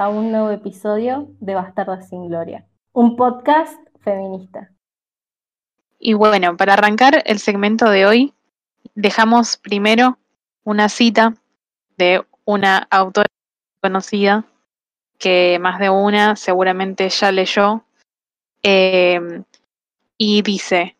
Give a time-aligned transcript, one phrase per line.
[0.00, 2.64] A un nuevo episodio de Bastardas sin Gloria,
[2.94, 4.70] un podcast feminista.
[5.98, 8.32] Y bueno, para arrancar el segmento de hoy,
[8.94, 10.16] dejamos primero
[10.64, 11.34] una cita
[11.98, 13.28] de una autora
[13.82, 14.46] conocida
[15.18, 17.84] que más de una seguramente ya leyó
[18.62, 19.42] eh,
[20.16, 20.96] y dice,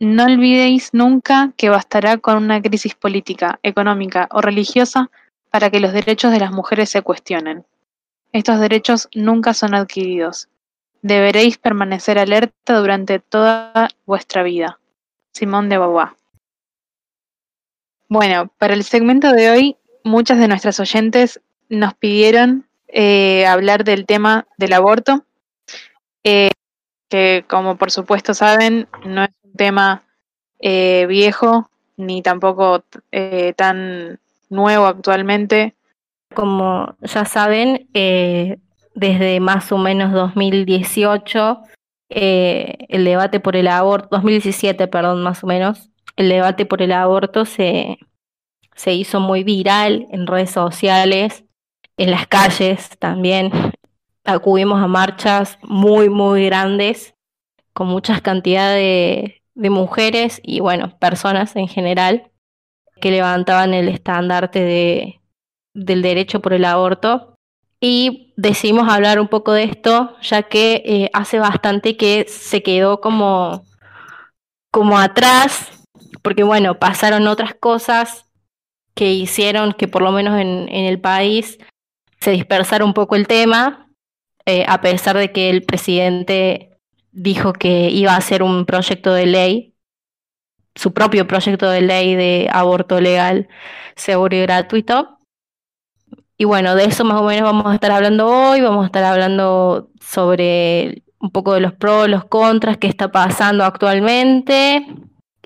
[0.00, 5.08] no olvidéis nunca que bastará con una crisis política, económica o religiosa
[5.50, 7.64] para que los derechos de las mujeres se cuestionen.
[8.34, 10.48] Estos derechos nunca son adquiridos.
[11.02, 14.80] Deberéis permanecer alerta durante toda vuestra vida.
[15.32, 16.08] Simón de Beauvoir.
[18.08, 24.04] Bueno, para el segmento de hoy, muchas de nuestras oyentes nos pidieron eh, hablar del
[24.04, 25.24] tema del aborto,
[26.24, 26.50] eh,
[27.08, 30.02] que como por supuesto saben, no es un tema
[30.58, 32.82] eh, viejo ni tampoco
[33.54, 34.18] tan
[34.50, 35.76] nuevo actualmente.
[36.34, 38.58] Como ya saben, eh,
[38.94, 41.62] desde más o menos 2018,
[42.10, 46.92] eh, el debate por el aborto, 2017, perdón, más o menos, el debate por el
[46.92, 47.98] aborto se,
[48.74, 51.44] se hizo muy viral en redes sociales,
[51.96, 53.50] en las calles también.
[54.24, 57.14] Acudimos a marchas muy, muy grandes,
[57.72, 62.30] con muchas cantidades de mujeres y, bueno, personas en general
[63.00, 65.20] que levantaban el estandarte de,
[65.74, 67.34] del derecho por el aborto.
[67.80, 73.00] Y decidimos hablar un poco de esto, ya que eh, hace bastante que se quedó
[73.00, 73.64] como,
[74.70, 75.70] como atrás,
[76.22, 78.24] porque bueno, pasaron otras cosas
[78.94, 81.58] que hicieron que por lo menos en, en el país
[82.20, 83.90] se dispersara un poco el tema,
[84.46, 86.78] eh, a pesar de que el presidente
[87.12, 89.74] dijo que iba a hacer un proyecto de ley
[90.74, 93.48] su propio proyecto de ley de aborto legal,
[93.96, 95.18] seguro y gratuito.
[96.36, 99.04] Y bueno, de eso más o menos vamos a estar hablando hoy, vamos a estar
[99.04, 104.86] hablando sobre un poco de los pros, los contras, qué está pasando actualmente.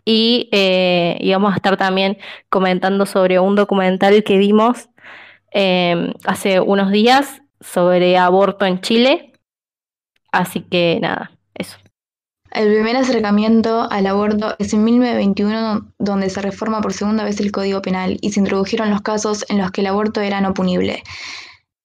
[0.04, 4.88] Y, eh, vamos a estar también comentando sobre un documental que vimos
[5.52, 9.32] eh, hace unos días sobre aborto en Chile.
[10.32, 11.37] Así que nada.
[12.52, 17.52] El primer acercamiento al aborto es en 1921, donde se reforma por segunda vez el
[17.52, 21.02] Código Penal y se introdujeron los casos en los que el aborto era no punible,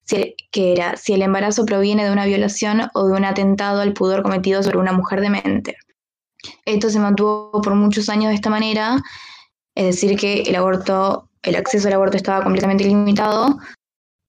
[0.08, 4.24] que era si el embarazo proviene de una violación o de un atentado al pudor
[4.24, 5.76] cometido sobre una mujer demente.
[6.66, 9.02] Esto se mantuvo por muchos años de esta manera,
[9.76, 13.58] es decir, que el aborto, el acceso al aborto estaba completamente limitado,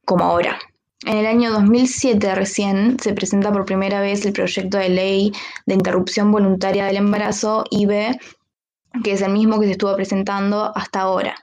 [0.04, 0.58] como ahora.
[1.06, 5.32] En el año 2007 recién se presenta por primera vez el proyecto de ley
[5.66, 8.18] de interrupción voluntaria del embarazo, IB,
[9.02, 11.34] que es el mismo que se estuvo presentando hasta ahora,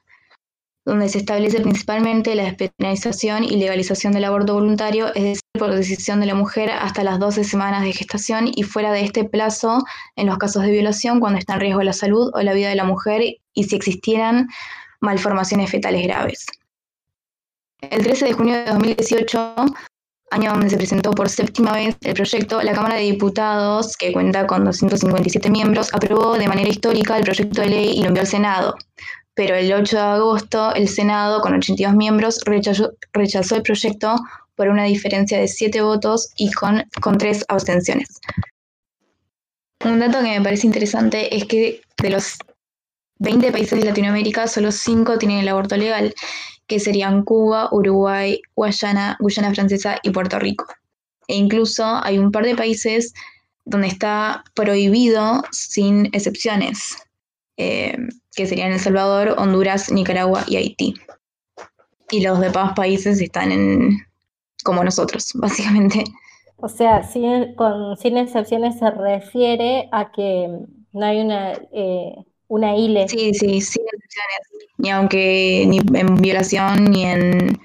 [0.84, 6.22] donde se establece principalmente la despenalización y legalización del aborto voluntario, es decir, por decisión
[6.22, 9.84] de la mujer hasta las 12 semanas de gestación y fuera de este plazo
[10.16, 12.76] en los casos de violación cuando está en riesgo la salud o la vida de
[12.76, 13.22] la mujer
[13.54, 14.48] y si existieran
[15.02, 16.48] malformaciones fetales graves.
[17.82, 19.56] El 13 de junio de 2018,
[20.30, 24.46] año donde se presentó por séptima vez el proyecto, la Cámara de Diputados, que cuenta
[24.46, 28.28] con 257 miembros, aprobó de manera histórica el proyecto de ley y lo envió al
[28.28, 28.76] Senado.
[29.34, 34.16] Pero el 8 de agosto, el Senado, con 82 miembros, rechazó, rechazó el proyecto
[34.56, 38.20] por una diferencia de 7 votos y con, con 3 abstenciones.
[39.84, 42.38] Un dato que me parece interesante es que de los
[43.18, 46.14] 20 países de Latinoamérica, solo 5 tienen el aborto legal
[46.72, 50.66] que serían Cuba, Uruguay, Guayana, Guyana Francesa y Puerto Rico.
[51.28, 53.14] E incluso hay un par de países
[53.66, 56.96] donde está prohibido sin excepciones,
[57.58, 57.98] eh,
[58.38, 60.94] que serían El Salvador, Honduras, Nicaragua y Haití.
[62.10, 63.98] Y los demás países están en
[64.64, 66.06] como nosotros, básicamente.
[66.56, 70.48] O sea, sin, con, sin excepciones se refiere a que
[70.94, 72.16] no hay una eh,
[72.52, 73.08] una ILE.
[73.08, 74.72] Sí, sí, sin excepciones.
[74.78, 77.58] Ni aunque ni en violación ni en.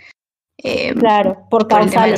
[0.59, 2.17] Eh, claro, por causa de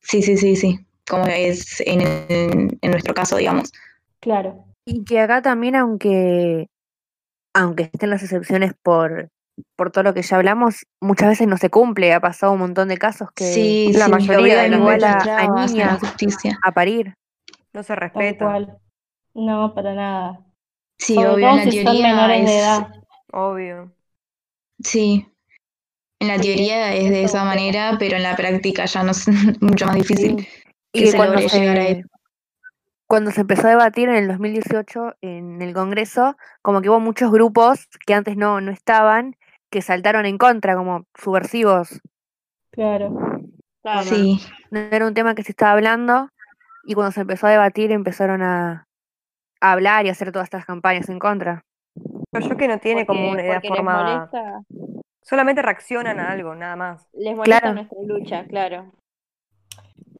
[0.00, 0.78] Sí, sí, sí, sí.
[1.08, 3.72] Como es en, en, nuestro caso, digamos.
[4.20, 4.64] Claro.
[4.86, 6.68] Y que acá también, aunque,
[7.54, 9.28] aunque estén las excepciones por,
[9.76, 12.12] por todo lo que ya hablamos, muchas veces no se cumple.
[12.12, 16.00] Ha pasado un montón de casos que sí, la mayoría de igual a, a niñas
[16.62, 17.14] a parir.
[17.72, 18.78] No se respeta.
[19.34, 20.43] No, para nada.
[20.98, 22.86] Sí, obvio, en la teoría es...
[23.32, 23.92] Obvio.
[24.82, 25.26] Sí,
[26.20, 29.26] en la teoría es de esa manera, pero en la práctica ya no es
[29.60, 30.46] mucho más difícil.
[30.92, 32.04] Y cuando se,
[33.06, 37.30] cuando se empezó a debatir en el 2018 en el Congreso, como que hubo muchos
[37.30, 39.36] grupos que antes no, no estaban,
[39.70, 42.00] que saltaron en contra, como subversivos,
[42.74, 43.40] Claro.
[43.82, 44.02] Claro.
[44.02, 46.28] Sí, No era un tema que se estaba hablando
[46.84, 48.88] y cuando se empezó a debatir empezaron a,
[49.68, 51.64] a hablar y hacer todas estas campañas en contra.
[52.30, 54.02] Pero yo que no tiene como una idea porque les forma.
[54.02, 54.62] molesta,
[55.22, 57.06] Solamente reaccionan a algo, nada más.
[57.14, 57.74] les molesta Claro.
[57.74, 58.92] nuestra lucha, claro.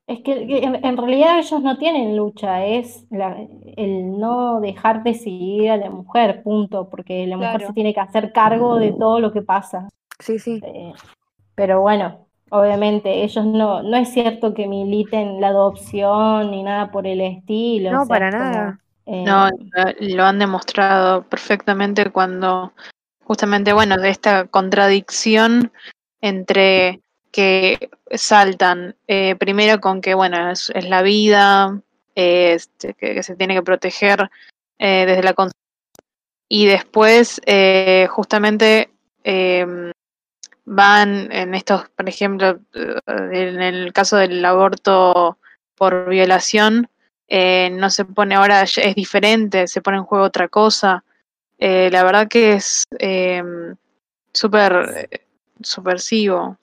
[0.06, 3.38] Es que, que en, en realidad ellos no tienen lucha, es la-
[3.76, 8.00] el no dejar de seguir a la mujer, punto, porque la mujer se tiene que
[8.00, 9.88] hacer cargo de todo lo que pasa.
[10.20, 10.60] Sí, sí.
[10.62, 10.92] Eh,
[11.54, 17.06] pero bueno, obviamente ellos no, no es cierto que militen la adopción ni nada por
[17.06, 17.90] el estilo.
[17.92, 18.80] No, o sea, para nada.
[19.06, 19.48] Eh, No,
[20.00, 22.72] lo- han demostrado perfectamente cuando
[23.22, 25.72] justamente, bueno, de esta contradicción
[26.20, 27.00] entre
[27.32, 31.80] que saltan eh, primero con que, bueno, es, es la vida,
[32.14, 34.30] este, que, se tiene que proteger
[34.78, 35.34] eh, desde la
[36.48, 38.90] y después eh, justamente
[39.24, 39.90] em,
[40.64, 45.38] van en estos, por ejemplo, en el caso del aborto
[45.74, 46.88] por violación,
[47.28, 51.04] eh, no se pone ahora, es diferente, se pone en juego otra cosa.
[51.58, 53.76] Eh, la verdad que es em,
[54.32, 55.26] súper eh,
[55.62, 56.58] subversivo.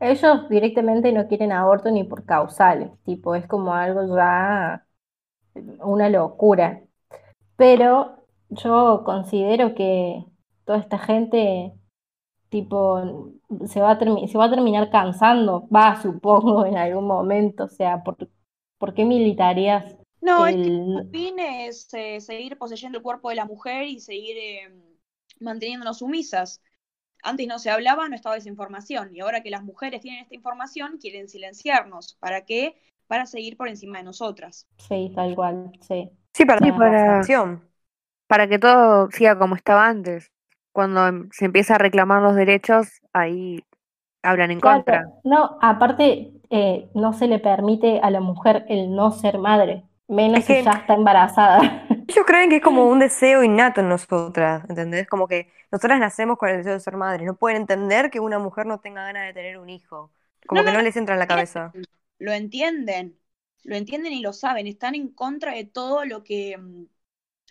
[0.00, 4.84] Ellos directamente no quieren aborto ni por causales, tipo, es como algo ya
[5.80, 6.82] una locura.
[7.56, 10.24] Pero yo considero que
[10.64, 11.72] toda esta gente,
[12.50, 13.32] tipo,
[13.66, 18.02] se va a, se va a terminar cansando, va, supongo, en algún momento, o sea,
[18.02, 18.16] ¿por,
[18.78, 21.04] por qué militarías No, es que el...
[21.04, 24.68] el fin es eh, seguir poseyendo el cuerpo de la mujer y seguir eh,
[25.40, 26.62] manteniéndonos sumisas.
[27.22, 29.14] Antes no se hablaba, no estaba esa información.
[29.14, 32.16] Y ahora que las mujeres tienen esta información, quieren silenciarnos.
[32.20, 32.80] ¿Para qué?
[33.06, 34.66] Para seguir por encima de nosotras.
[34.78, 36.10] Sí, tal cual, sí.
[36.34, 37.26] Sí, para Sí, la para-.
[38.28, 40.32] Para que todo siga como estaba antes.
[40.72, 43.64] Cuando em- se empieza a reclamar los derechos, ahí
[44.22, 45.06] hablan en Claro, contra.
[45.24, 50.40] no, aparte eh, no se le permite a la mujer el no ser madre, menos
[50.40, 51.58] Es que- si ya está embarazada.
[52.08, 55.08] Ellos creen que es como un deseo innato en nosotras, ¿entendés?
[55.08, 57.26] Como que nosotras nacemos con el deseo de ser madres.
[57.26, 60.12] No pueden entender que una mujer no tenga ganas de tener un hijo.
[60.46, 60.84] Como No, que no, no no.
[60.84, 61.72] les entra en la cabeza.
[62.18, 63.18] Lo entienden,
[63.64, 64.68] lo entienden y lo saben.
[64.68, 66.84] Están en contra de todo lo que, mm,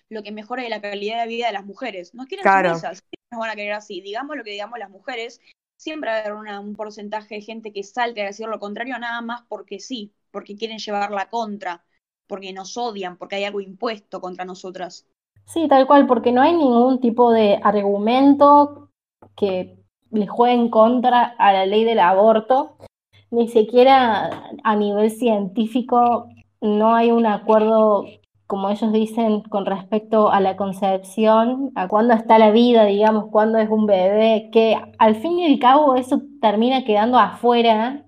[0.10, 2.14] lo que mejore la calidad de vida de las mujeres.
[2.16, 2.70] Nos quieren Claro.
[2.70, 4.00] sumisas, nos van a querer así.
[4.02, 5.42] Digamos lo que digamos las mujeres,
[5.78, 8.98] siempre va a haber una- un porcentaje de gente que salte a decir lo contrario
[9.00, 11.86] nada más porque sí, porque quieren llevar la contra,
[12.28, 15.08] porque nos odian, porque hay algo impuesto contra nosotras.
[15.46, 18.90] Sí, tal cual, porque no hay ningún tipo de argumento
[19.36, 19.78] que
[20.12, 22.78] le juegue en contra a la ley del aborto,
[23.32, 26.30] ni siquiera a nivel científico
[26.62, 28.06] no hay un acuerdo,
[28.48, 33.58] como ellos dicen, con respecto a la concepción, a cuándo está la vida, digamos, cuándo
[33.60, 38.06] es un bebé, que al fin y al cabo eso termina quedando afuera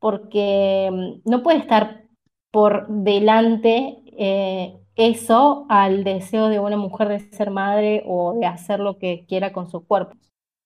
[0.00, 0.90] porque
[1.24, 2.04] mm, no puede estar
[2.50, 8.80] por delante eh, eso al deseo de una mujer de ser madre o de hacer
[8.80, 10.14] lo que quiera con su cuerpo.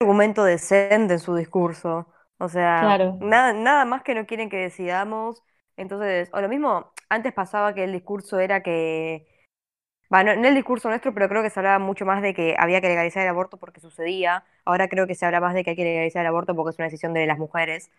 [0.01, 2.09] argumento decente en su discurso.
[2.39, 3.19] O sea, Claro.
[3.19, 5.43] nada, nada más que no quieren que decidamos.
[5.77, 9.27] Entonces, o lo mismo, antes pasaba que el discurso era que,
[10.11, 12.81] bueno, no el discurso nuestro, pero creo que se hablaba mucho más de que había
[12.83, 14.45] que legalizar el aborto porque sucedía.
[14.65, 16.79] Ahora creo que se habla más de que hay que legalizar el aborto porque es
[16.79, 17.91] una decisión de las mujeres.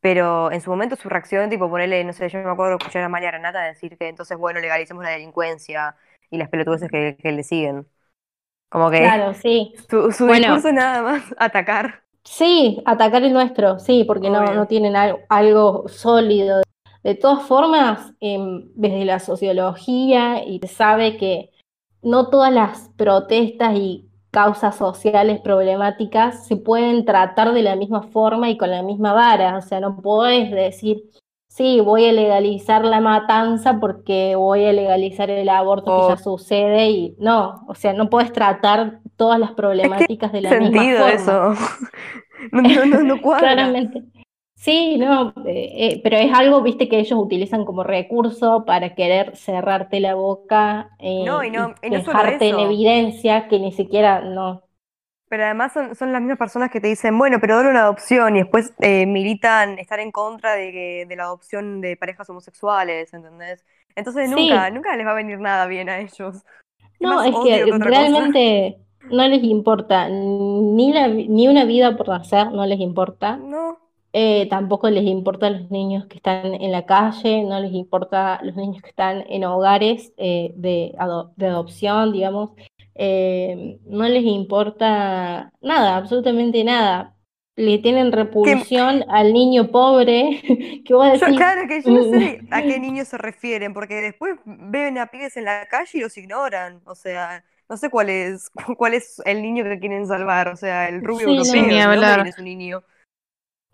[0.00, 3.08] Pero en su momento su reacción, tipo ponerle, no sé, yo me acuerdo escuchar a
[3.10, 5.96] María Renata decir que entonces, bueno, legalicemos la delincuencia
[6.30, 7.86] y las pelotudeces que, que le siguen.
[8.70, 9.74] Como que Claro, sí.
[9.90, 10.30] su, su Bueno.
[10.30, 12.04] discurso nada más atacar.
[12.24, 16.62] Sí, atacar el nuestro, sí, porque no, no tienen algo, algo sólido.
[17.02, 21.50] De todas formas, em, desde la sociología, y se sabe que
[22.02, 28.48] no todas las protestas y causas sociales problemáticas se pueden tratar de la misma forma
[28.50, 29.56] y con la misma vara.
[29.58, 31.02] O sea, no podés decir,
[31.48, 36.08] sí, voy a legalizar la matanza porque voy a legalizar el aborto que Oh.
[36.08, 40.66] ya sucede y no, o sea, no podés tratar todas las problemáticas de la misma
[40.82, 41.12] sentido forma.
[41.12, 41.54] eso.
[42.50, 43.52] No, no, no, no cuadra.
[43.52, 44.02] Claramente.
[44.64, 49.36] Sí, no, eh, eh, pero es algo, viste, que ellos utilizan como recurso para querer
[49.36, 53.72] cerrarte la boca eh, No, y no- y no solo dejarte en evidencia que ni
[53.72, 54.62] siquiera, no.
[55.28, 58.36] Pero además son, son las mismas personas que te dicen, bueno, pero dale una adopción
[58.36, 63.12] y después eh, militan estar en contra de, que- de la adopción de parejas homosexuales,
[63.14, 63.64] ¿entendés?
[63.96, 64.68] Entonces Sí.
[64.68, 66.44] nunca, nunca les va a venir nada bien a ellos.
[67.00, 67.84] ¿Qué No, es que cosa?
[67.84, 68.78] realmente
[69.10, 73.46] no les importa ni, la, ni una vida por nacer, no les importa.
[73.52, 73.81] No,
[74.14, 78.54] Eh, tampoco les importa los niños que están en la calle, no les importa los
[78.56, 82.50] niños que están en hogares eh, de, ado- de adopción, digamos.
[82.94, 87.16] Eh, no les importa nada, absolutamente nada.
[87.56, 90.42] le tienen repulsión al niño pobre,
[90.84, 93.74] que vos Yo, decís, claro que yo no sé "Mm, a qué niños se refieren,
[93.74, 96.80] porque después ven a pibes en la calle y los ignoran.
[96.86, 100.48] O sea, no sé cuál es, cuál es el niño que quieren salvar.
[100.48, 101.68] O sea, el rubio Sí, europeo, no.
[101.68, 102.12] ¿de Ni hablar.
[102.14, 102.82] viene su niño?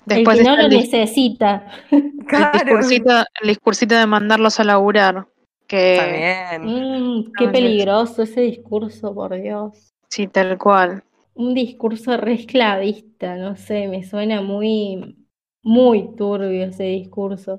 [0.05, 1.67] Después el que no lo necesita.
[1.91, 3.11] el Claro, discursito,
[3.43, 5.27] el discursito de mandarlos a laburar.
[5.67, 7.21] Que también.
[7.21, 9.93] Mm, qué peligroso ese discurso, por Dios.
[10.09, 11.03] sí, tal cual.
[11.35, 15.17] Un discurso re esclavista, no sé, me suena muy,
[15.63, 17.59] muy turbio ese discurso.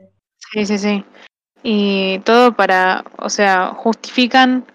[0.51, 1.03] Sí, sí, sí.
[1.63, 4.65] Y todo para, o sea, justifican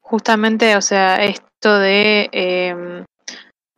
[0.00, 3.04] justamente, o sea, esto de, em,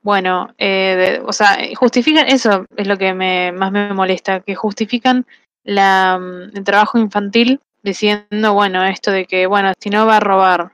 [0.03, 4.55] bueno, eh, de- o sea, justifican, eso es lo que me, más me molesta, que
[4.55, 5.27] justifican
[5.65, 10.21] la, mm, el trabajo infantil diciendo, bueno, esto de que, bueno, si no va a
[10.21, 10.73] robar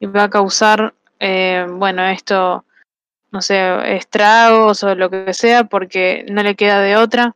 [0.00, 2.64] y va a causar, eh, bueno, esto,
[3.30, 7.34] no sé, estragos o lo que sea, porque no le queda de otra.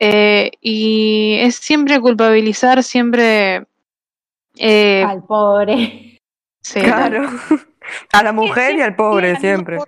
[0.00, 3.64] Eh, y es siempre culpabilizar, siempre...
[4.56, 6.18] eh, Al pobre.
[6.62, 7.28] sí, Claro.
[8.12, 9.78] A la mujer y al pobre, Siempre.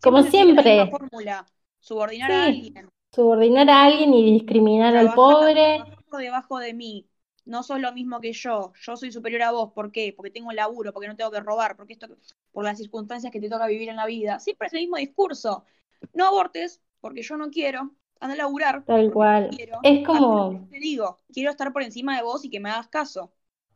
[0.00, 0.90] Como siempre.
[0.90, 1.46] fórmula.
[1.80, 2.36] Subordinar Sí.
[2.36, 2.88] a alguien.
[3.14, 5.82] Subordinar a alguien y discriminar al pobre.
[6.18, 7.06] debajo de mí.
[7.44, 8.72] No sos lo mismo que yo.
[8.80, 9.72] Yo soy superior a vos.
[9.72, 10.12] ¿Por qué?
[10.16, 12.06] Porque tengo laburo, porque no tengo que robar, porque esto,
[12.52, 14.38] por las circunstancias que te toca vivir en la vida.
[14.38, 15.64] Siempre es el mismo discurso.
[16.12, 17.90] No abortes, porque yo no quiero.
[18.20, 18.84] Anda a laburar.
[18.84, 19.50] Tal cual.
[19.50, 19.78] no.
[19.82, 21.18] Es como- te digo.
[21.32, 23.32] Quiero estar por encima de vos y que me hagas caso.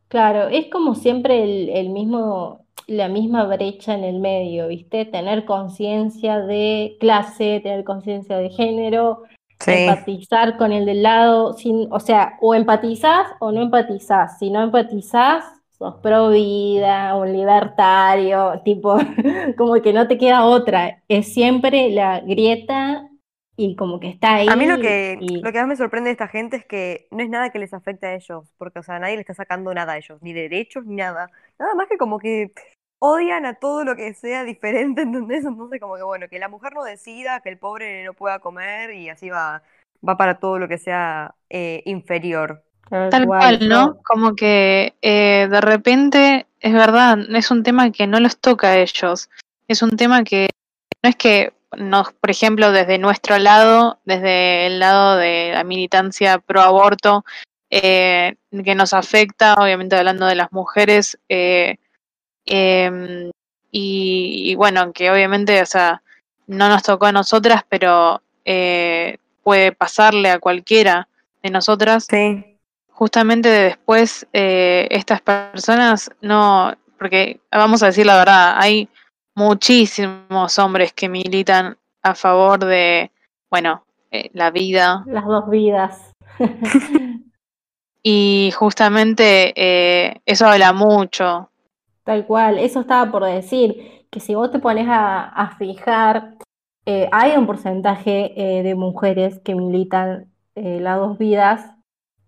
[0.09, 5.05] Claro, es como siempre el, el mismo, la misma brecha en el medio, ¿viste?
[5.05, 9.23] Tener conciencia de clase, tener conciencia de género,
[9.59, 9.71] Sí.
[9.73, 14.39] empatizar con el del lado, sin, o sea, o empatizás o no empatizás.
[14.39, 15.45] Si no empatizás,
[15.79, 18.97] sos pro vida, un libertario, tipo,
[19.57, 21.03] como que no te queda otra.
[21.09, 23.09] Es siempre la grieta
[23.57, 26.09] y como que está ahí A mí lo que, y lo que más me sorprende
[26.09, 28.83] de esta gente es que no es nada que les afecte a ellos, porque, o
[28.83, 31.31] sea, nadie le está sacando nada a ellos, ni derechos, ni nada.
[31.59, 32.53] Nada más que como que
[33.07, 35.45] odian a todo lo que sea diferente, ¿entendés?
[35.45, 38.95] Entonces, como que, bueno, que la mujer no decida, que el pobre no pueda comer
[38.95, 39.63] y así va,
[40.07, 42.63] va para todo lo que sea eh, inferior.
[42.89, 43.99] tal cual, ¿no?
[44.03, 48.79] Como que eh, de repente, es verdad, es un tema que no los toca a
[48.79, 49.31] ellos.
[49.69, 50.49] Es un tema que
[51.03, 56.39] no es que nos, por ejemplo, desde nuestro lado, desde el lado de la militancia
[56.39, 57.25] pro aborto,
[57.71, 61.77] eh, que nos afecta, obviamente hablando de las mujeres, eh,
[62.47, 63.31] em,
[63.71, 66.03] y, y bueno, que obviamente, o sea,
[66.47, 71.09] no nos tocó a nosotras, pero eh, puede pasarle a cualquiera
[71.43, 72.57] de nosotras Sí.
[72.89, 78.89] justamente después eh, estas personas no, porque vamos a decir la verdad, hay
[79.35, 83.11] muchísimos hombres que militan a favor de,
[83.51, 86.13] bueno, eh, la vida las dos vidas.
[88.03, 91.51] y justamente eh, eso habla mucho.
[92.07, 96.37] Tal cual, eso estaba por decir, que si vos te pones a, a fijar,
[96.87, 101.69] eh, hay un porcentaje eh, de mujeres que militan eh, las dos vidas,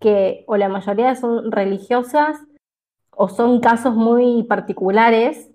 [0.01, 2.39] que o la mayoría son religiosas
[3.13, 5.49] o son casos muy particulares,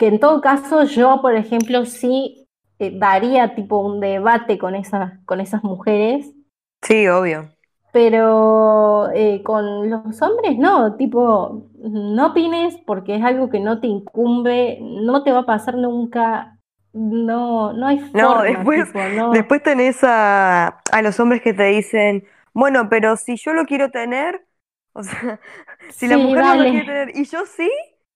[0.00, 2.48] que en todo caso yo, por ejemplo, sí
[2.80, 6.34] eh, daría tipo un debate con esas, con esas mujeres,
[6.82, 7.50] Sí, obvio.
[7.92, 9.10] pero
[9.44, 15.22] con los hombres no, tipo, no opines porque es algo que no te incumbe, no
[15.24, 16.58] te va a pasar nunca,
[16.92, 19.28] no, no hay No, forma, después- tipo, no.
[19.28, 23.90] Después tenés a, a los hombres que te dicen, bueno, pero si yo lo quiero
[23.90, 24.46] tener,
[24.92, 25.40] o sea,
[25.88, 27.70] si la mujer no lo quiere tener y yo sí,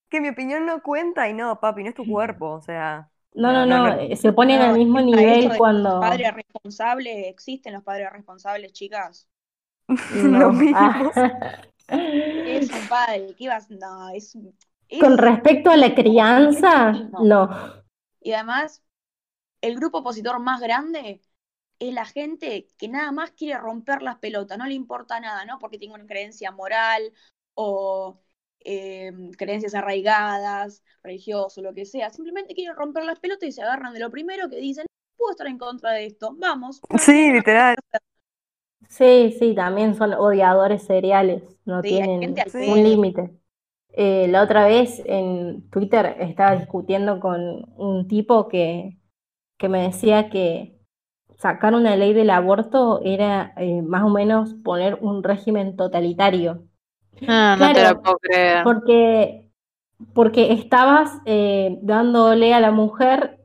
[0.08, 3.52] que mi opinión no cuenta y no, papi, no es tu cuerpo, o sea, No,
[3.52, 3.94] no, no, no, no.
[3.98, 5.88] eh, se ponen No, al mismo nivel cuando...
[5.88, 9.26] Los padres responsables, existen los padres responsables, chicas.
[10.14, 10.38] No.
[10.38, 11.12] los mismos.
[11.16, 11.62] Ah.
[11.88, 13.68] Es un padre, ¿qué vas?
[13.70, 14.34] No, es,
[14.88, 17.22] es- Con respecto a la crianza, mismo.
[17.24, 17.48] no.
[18.20, 18.82] Y además,
[19.60, 21.20] el grupo opositor más grande
[21.78, 25.58] es la gente que nada más quiere romper las pelotas, no le importa nada, ¿no?
[25.58, 27.12] Porque tiene una creencia moral
[27.54, 28.20] o
[28.60, 32.10] eh, creencias arraigadas, religioso, lo que sea.
[32.10, 34.86] Simplemente quieren romper las pelotas y se agarran de lo primero que dicen,
[35.16, 36.80] puedo estar en contra de esto, vamos.
[36.98, 37.76] Sí, literal.
[38.92, 43.30] Sí, sí, también son odiadores seriales, no Sí, tienen un límite.
[43.94, 47.40] Eh, la otra vez en Twitter estaba discutiendo con
[47.78, 48.98] un tipo que,
[49.58, 50.78] que me decía que
[51.38, 56.62] sacar una ley del aborto era eh, más o menos poner un régimen totalitario.
[57.26, 58.64] Ah, no te Claro, la puedo creer.
[58.64, 59.50] Porque,
[60.14, 63.38] porque estabas eh, dándole a la mujer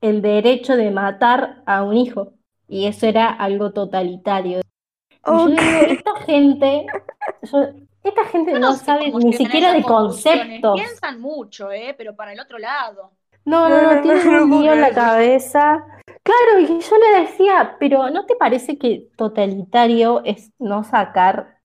[0.00, 2.37] el derecho de matar a un hijo.
[2.68, 4.60] Y eso era algo totalitario.
[5.26, 6.86] Y yo digo, esta gente,
[7.42, 7.68] yo-
[8.02, 10.80] esta gente no sé sabe ni siquiera de conceptos.
[10.80, 11.94] Piensan mucho, ¿eh?
[11.96, 13.12] Pero para el otro lado.
[13.44, 15.84] No, No, no, no, tienen no, un lío en la cabeza.
[16.22, 21.58] Claro, y yo le decía, pero ¿no te parece que totalitario es no sacar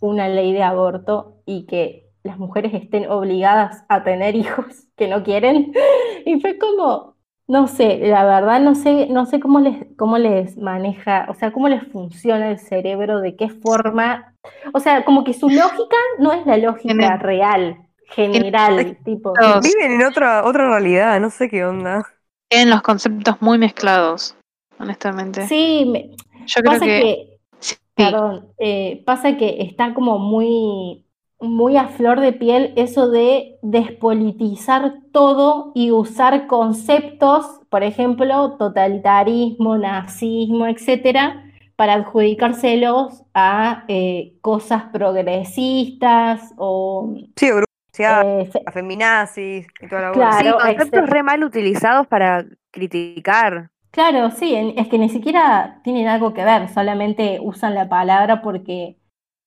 [0.00, 5.22] una ley de aborto y que las mujeres estén obligadas a tener hijos que no
[5.22, 5.72] quieren?
[6.26, 7.11] Y fue como,
[7.52, 11.52] no sé, la verdad no sé, no sé cómo les, cómo les maneja, o sea,
[11.52, 14.34] cómo les funciona el cerebro, de qué forma,
[14.72, 17.76] o sea, como que su lógica no es la lógica real,
[18.08, 19.34] general, tipo.
[19.38, 22.02] Todos Viven en otra, otra realidad, no sé qué onda.
[22.48, 24.34] tienen los conceptos muy mezclados,
[24.78, 25.46] honestamente.
[25.46, 26.08] Sí, me-
[26.46, 31.04] Yo creo pasa que, que, sí, perdón, eh, pasa que está como muy,
[31.42, 39.76] muy a flor de piel eso de despolitizar todo y usar conceptos, por ejemplo, totalitarismo,
[39.76, 41.44] nazismo, etcétera,
[41.76, 47.62] para adjudicárselos a eh, cosas progresistas o Sí, o
[47.98, 50.58] eh, feminazis y toda la Claro.
[50.60, 53.70] Sí, conceptos re mal utilizados para criticar.
[53.90, 58.96] Claro, sí, es que ni siquiera tienen algo que ver, solamente usan la palabra porque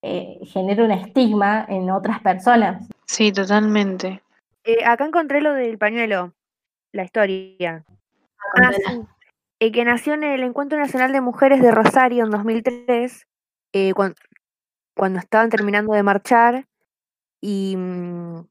[0.05, 2.87] eh, genera un estigma en otras personas.
[3.05, 4.21] sí, totalmente.
[4.63, 6.33] Eh, acá encontré lo del pañuelo,
[6.91, 7.83] la historia.
[8.55, 9.01] Ah, sí.
[9.59, 13.25] Eh, que nació en el Encuentro Nacional de Mujeres de Rosario en 2003,
[13.73, 14.15] eh, cuan-
[14.95, 16.65] cuando estaban terminando de marchar,
[17.41, 18.45] y mm,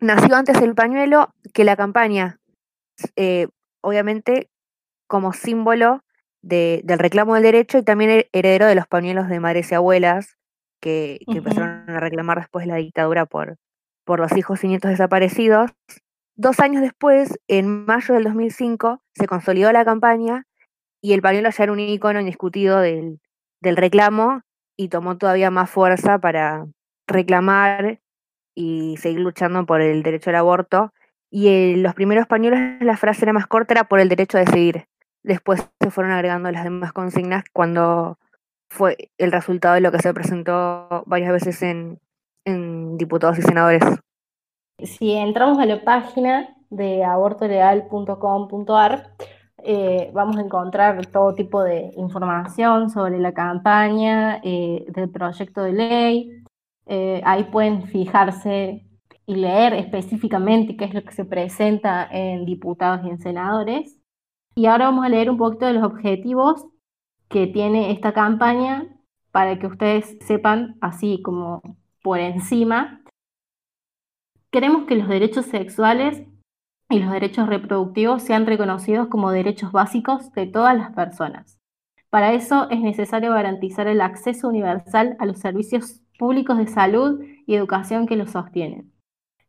[0.00, 2.38] nació antes el pañuelo que la campaña,
[3.16, 3.46] eh,
[3.82, 4.48] obviamente
[5.06, 6.02] como símbolo
[6.42, 9.74] de- del reclamo del derecho y también he- heredero de los pañuelos de madres y
[9.74, 10.36] abuelas
[10.80, 13.56] que, empezaron a reclamar después de la dictadura por,
[14.04, 15.70] por los hijos y nietos desaparecidos.
[16.36, 20.46] Dos años después, en mayo del 2005, se consolidó la campaña
[21.02, 23.20] y el pañuelo ya era un icono indiscutido del,
[23.60, 24.42] del reclamo
[24.76, 26.66] y tomó todavía más fuerza para
[27.06, 28.00] reclamar
[28.54, 30.92] y seguir luchando por el derecho al aborto.
[31.30, 34.40] Y en los primeros pañuelos la frase era más corta, era por el derecho a
[34.40, 34.86] decidir.
[35.22, 38.18] Después se fueron agregando las demás consignas cuando
[38.70, 42.00] fue el resultado de lo que se presentó varias veces en,
[42.44, 43.82] en diputados y senadores.
[44.78, 49.12] Si entramos a la página de abortolegal.com.ar,
[49.62, 55.72] eh, vamos a encontrar todo tipo de información sobre la campaña, eh, del proyecto de
[55.72, 56.42] ley.
[56.86, 58.86] Eh, ahí pueden fijarse
[59.26, 63.98] y leer específicamente qué es lo que se presenta en diputados y en senadores.
[64.54, 66.66] Y ahora vamos a leer un poquito de los objetivos
[67.30, 68.86] que tiene esta campaña
[69.30, 71.62] para que ustedes sepan, así como
[72.02, 73.00] por encima,
[74.52, 76.24] Queremos que los derechos sexuales
[76.88, 81.56] y los derechos reproductivos sean reconocidos como derechos básicos de todas las personas.
[82.10, 87.54] Para eso es necesario garantizar el acceso universal a los servicios públicos de salud y
[87.54, 88.92] educación que los sostienen.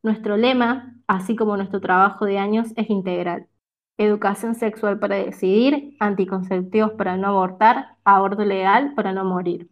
[0.03, 3.47] Nuestro lema, así como nuestro trabajo de años, es integral.
[3.97, 9.69] Educación sexual para decidir, anticonceptivos para no abortar, aborto legal para no morir.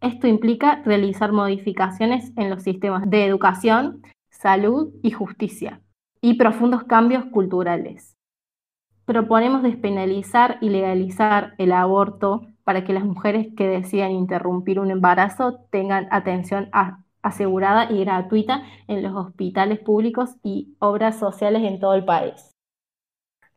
[0.00, 5.80] Esto implica realizar modificaciones en los sistemas de educación, salud y justicia,
[6.20, 8.16] y profundos cambios culturales.
[9.04, 15.60] Proponemos despenalizar y legalizar el aborto para que las mujeres que decidan interrumpir un embarazo
[15.70, 16.68] tengan atención
[17.22, 22.47] asegurada y gratuita en los hospitales públicos y obras sociales en todo el país.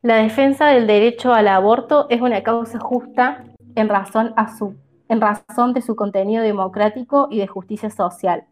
[0.03, 4.75] La defensa del derecho al aborto es una causa justa en razón, su,
[5.73, 8.45] de su contenido democrático y de justicia social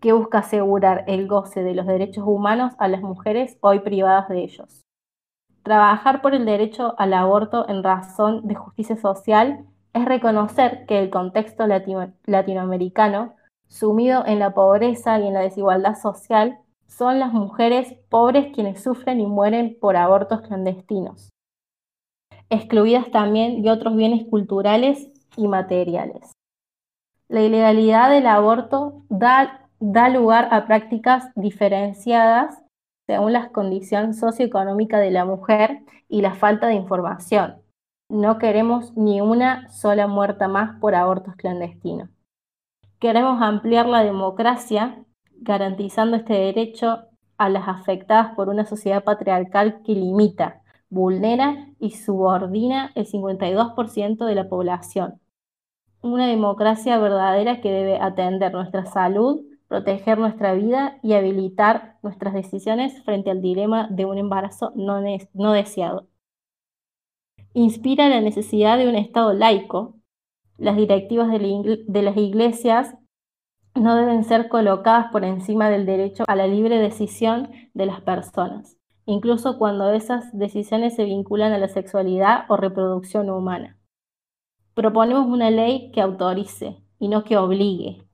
[0.00, 4.42] que busca asegurar el goce de los derechos humanos a las mujeres hoy privadas de
[4.42, 4.82] ellos.
[5.62, 11.10] Trabajar por el derecho al aborto en razón de justicia social es reconocer que el
[11.10, 13.36] contexto latino- latinoamericano,
[13.68, 19.20] sumido en la pobreza y en la desigualdad social, son las mujeres pobres quienes sufren
[19.20, 21.30] y mueren por abortos clandestinos,
[22.50, 26.32] excluidas también de otros bienes culturales y materiales.
[27.28, 32.62] La ilegalidad del aborto da lugar a prácticas diferenciadas
[33.06, 37.62] según la condición socioeconómica de la mujer y la falta de información.
[38.10, 42.08] No queremos ni una sola muerta más por abortos clandestinos.
[42.98, 45.04] Queremos ampliar la democracia,
[45.40, 47.04] garantizando este derecho
[47.38, 54.34] a las afectadas por una sociedad patriarcal que limita, vulnera y subordina el 52% de
[54.34, 55.20] la población.
[56.00, 63.02] Una democracia verdadera que debe atender nuestra salud, proteger nuestra vida y habilitar nuestras decisiones
[63.04, 65.00] frente al dilema de un embarazo no,
[65.52, 66.06] deseado.
[67.52, 69.96] inspira la necesidad de un Estado laico.
[70.56, 72.96] Las directivas de las iglesias
[73.80, 78.76] no deben ser colocadas por encima del derecho a la libre decisión de las personas,
[79.06, 83.78] incluso cuando esas decisiones se vinculan a la sexualidad o reproducción humana.
[84.74, 88.04] Proponemos una ley que autorice y no que obligue.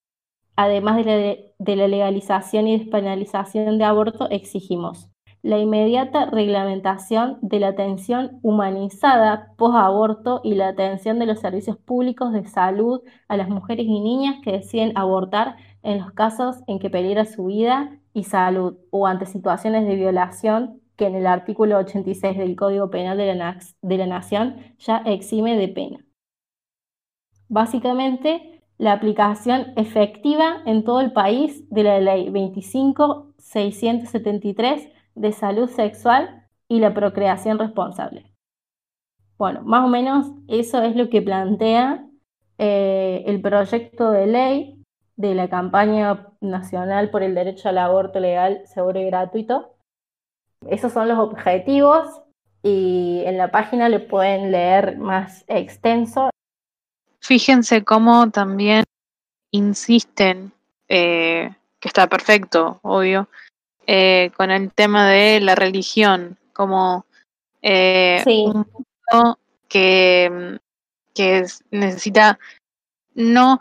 [0.56, 5.10] Además de la, legalización y despenalización de aborto, exigimos
[5.44, 12.32] la inmediata reglamentación de la atención humanizada post-aborto y la atención de los servicios públicos
[12.32, 16.88] de salud a las mujeres y niñas que deciden abortar en los casos en que
[16.88, 22.38] peligra su vida y salud o ante situaciones de violación que en el artículo 86
[22.38, 26.06] del Código Penal de la, de la Nación ya exime de pena.
[27.50, 36.46] Básicamente, la aplicación efectiva en todo el país de la Ley 25.673 de salud sexual
[36.68, 38.32] y la procreación responsable.
[39.36, 42.06] Bueno, más o menos eso es lo que plantea
[42.58, 44.84] eh, el proyecto de ley
[45.16, 49.74] de la campaña nacional por el derecho al aborto legal, seguro y gratuito.
[50.68, 52.22] Esos son los objetivos
[52.62, 56.30] y en la página le pueden leer más extenso.
[57.20, 58.84] Fíjense cómo también
[59.50, 60.52] insisten,
[60.88, 63.28] eh, que está perfecto, obvio,
[63.86, 67.04] eh, con el tema de la religión, como
[67.62, 68.44] eh, Sí.
[68.46, 70.58] un punto que,
[71.14, 72.38] que es- necesita
[73.14, 73.60] no,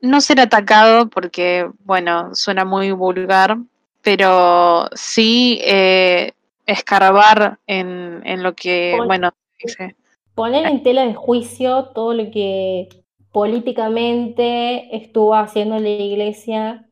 [0.00, 3.58] no ser atacado porque, bueno, suena muy vulgar,
[4.02, 6.32] pero sí eh,
[6.66, 9.30] escarbar en, en lo que, Pon- bueno,
[9.62, 9.96] dice.
[10.34, 12.88] Poner en tela de juicio todo lo que
[13.32, 16.85] políticamente estuvo haciendo la iglesia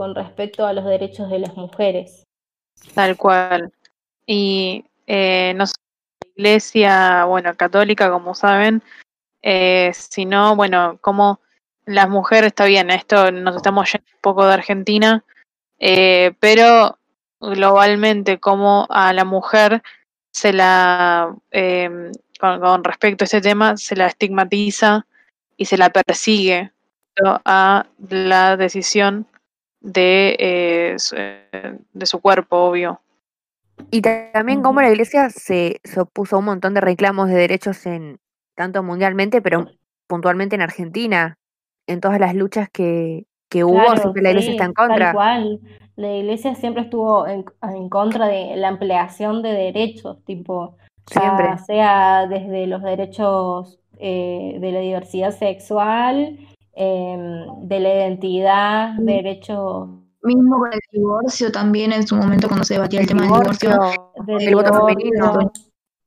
[0.00, 2.26] con respecto a los derechos de las mujeres.
[2.94, 3.70] Tal cual.
[4.24, 5.84] Y eh, no solo
[6.22, 8.82] la iglesia, bueno, católica, como saben,
[9.42, 11.40] eh, sino, bueno, como
[11.84, 15.22] las mujeres, está bien, esto nos estamos yendo un poco de Argentina,
[15.78, 16.96] eh, pero
[17.38, 19.82] globalmente como a la mujer
[20.32, 21.36] se la,
[22.40, 25.06] con, con respecto a este tema, se la estigmatiza
[25.58, 26.72] y se la persigue
[27.44, 29.26] a la decisión
[29.80, 33.00] de, eh, su, eh, de su cuerpo, obvio.
[33.90, 37.34] Y ta- también cómo la iglesia se, se opuso a un montón de reclamos de
[37.34, 38.18] derechos en
[38.54, 39.66] tanto mundialmente, pero
[40.06, 41.38] puntualmente en Argentina,
[41.86, 45.12] en todas las luchas que, que hubo, Claro, siempre la iglesia está en tal contra.
[45.12, 45.60] cual.
[45.96, 51.46] La iglesia siempre estuvo en, en contra de la ampliación de derechos, tipo, Siempre.
[51.46, 56.38] ya sea desde los derechos eh, de la diversidad sexual,
[56.80, 59.04] em, de la identidad, Mm.
[59.04, 59.88] derechos
[60.22, 63.32] Mismo con el divorcio también en su momento cuando se debatía el, El tema del
[63.32, 63.70] divorcio.
[64.26, 64.86] del el voto divorcio.
[64.86, 65.52] femenino.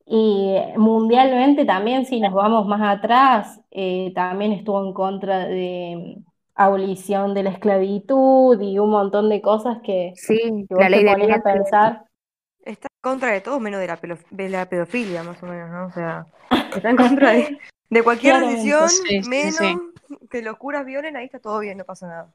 [0.06, 6.18] Y mundialmente también, si nos vamos más atrás, eh, también estuvo en contra de
[6.56, 10.38] abolición de la esclavitud y un montón de cosas que, Sí,
[10.70, 12.04] que la vos ley te de ponías a pensar.
[12.66, 15.88] Está en contra de todo menos de la, de la pedofilia, más o menos, ¿no?
[15.88, 16.26] O sea,
[16.76, 17.58] está en contra de,
[17.90, 19.76] de cualquier decisión, Sí, sí, menos sí.
[20.30, 22.34] Que los curas violen, ahí está todo bien, no pasa nada.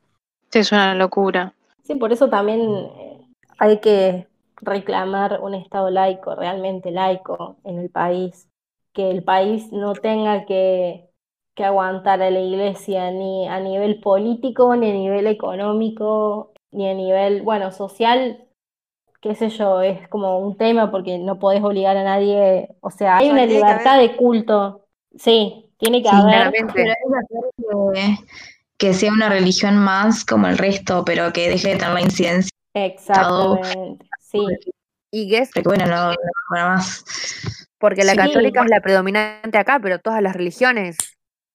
[0.51, 1.55] Sí, es una locura.
[1.83, 3.21] Sí, por eso también eh,
[3.59, 4.27] hay que
[4.61, 8.49] reclamar un Estado laico, realmente laico en el país,
[8.93, 11.09] que el país no tenga que,
[11.55, 16.95] que aguantar a la iglesia ni a nivel político, ni a nivel económico, ni a
[16.95, 18.45] nivel, bueno, social,
[19.21, 23.19] qué sé yo, es como un tema porque no podés obligar a nadie, o sea,
[23.19, 24.87] hay sea, una libertad haber- de culto,
[25.17, 26.83] sí, tiene que Sí, haber, Pero Claramente.
[26.83, 28.19] hay que
[28.79, 32.51] que, sea una religión más como el resto, pero que deje de tener la incidencia.
[32.75, 34.41] exactamente, sí.
[35.11, 36.17] Y que es Porque bueno, no, no
[36.51, 37.05] más.
[37.79, 40.97] porque la Sí, católica es la predominante acá, pero todas las religiones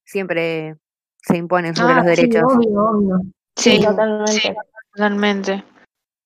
[0.04, 0.76] siempre
[1.22, 2.42] se imponen sobre Ah, los sí, derechos.
[2.44, 3.20] obvio, obvio.
[3.56, 4.32] Sí, Sí, totalmente.
[4.32, 4.48] sí,
[4.92, 5.64] totalmente.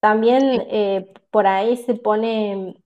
[0.00, 2.76] También eh, por ahí se pone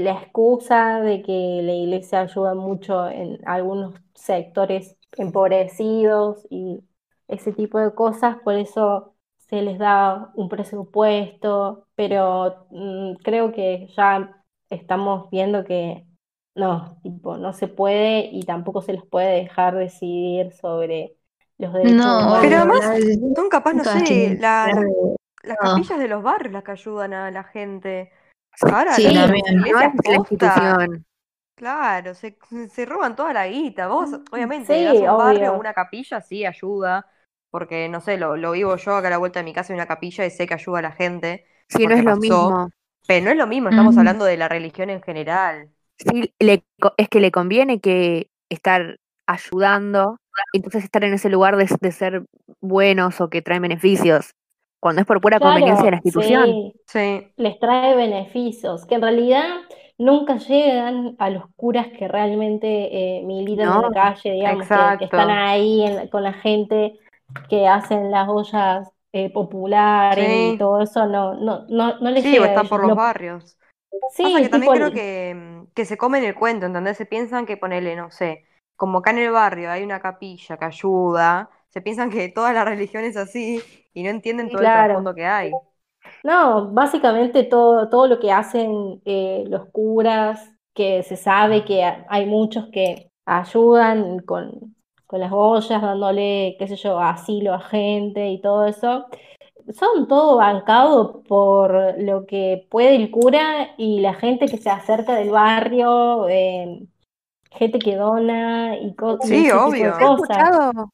[0.00, 6.80] la excusa de que la iglesia ayuda mucho en algunos sectores empobrecidos y
[7.28, 13.88] ese tipo de cosas, por eso se les da un presupuesto, pero mm, creo que
[13.96, 16.06] ya estamos viendo que
[16.54, 21.16] no, tipo, no se puede y tampoco se les puede dejar decidir sobre
[21.58, 22.38] los derechos No, humanos.
[22.40, 22.80] Pero además,
[23.34, 24.88] Son capaz, no sé, la-
[25.42, 25.78] las Ah.
[25.78, 28.12] capillas de los barrios las que ayudan a la gente.
[28.56, 28.98] Sí, Ahora,
[29.64, 31.04] es la posta, institución.
[31.54, 32.38] claro, se,
[32.70, 33.88] se roban toda la guita.
[33.88, 37.10] Vos, obviamente, Sí, un barrio, una capilla, sí, ayuda.
[37.50, 39.76] Porque, no sé, lo, lo vivo yo acá a la vuelta de mi casa hay
[39.78, 41.46] una capilla y sé que ayuda a la gente.
[41.68, 42.70] Sí, no es lo mismo.
[43.06, 45.72] Pero no es lo mismo, estamos hablando de la religión en general.
[45.98, 46.64] sí le,
[46.96, 50.18] es que le conviene que estar ayudando,
[50.52, 52.24] entonces estar en ese lugar de, de ser
[52.60, 54.32] buenos o que traen beneficios,
[54.84, 56.60] cuando es por pura conveniencia de la institución.
[56.60, 59.44] sí, Sí, les trae beneficios, que en realidad
[59.98, 65.04] nunca llegan a los curas que realmente eh, militan en la calle, digamos, que, que
[65.06, 66.98] están ahí en con la gente
[67.48, 70.58] que hacen las ollas eh, populares y Sí.
[70.58, 72.96] todo eso, no, no, no, no les Sí, o llega a están por los Lo-
[72.96, 73.58] barrios.
[74.08, 76.98] sí, Pasa que también creo el- que, que se comen el cuento, ¿entendés?
[76.98, 80.64] Se piensan que ponele, no sé, como acá en el barrio hay una capilla que
[80.66, 83.62] ayuda, se piensan que toda la religión es así
[83.94, 85.60] y no entienden todo el trasfondo que hay.
[86.22, 92.06] No, básicamente todo, todo lo que hacen eh, los curas, que se sabe que ha-
[92.08, 94.74] hay muchos que ayudan con,
[95.06, 99.06] con las ollas, dándole, qué sé yo, asilo a gente y todo eso,
[99.74, 105.14] son todo bancado por lo que puede el cura y la gente que se acerca
[105.16, 106.86] del barrio, eh,
[107.52, 109.94] gente que dona y, co- y Sí, ese tipo de obvio.
[109.96, 110.48] ¿Has cosas.
[110.50, 110.90] escuchado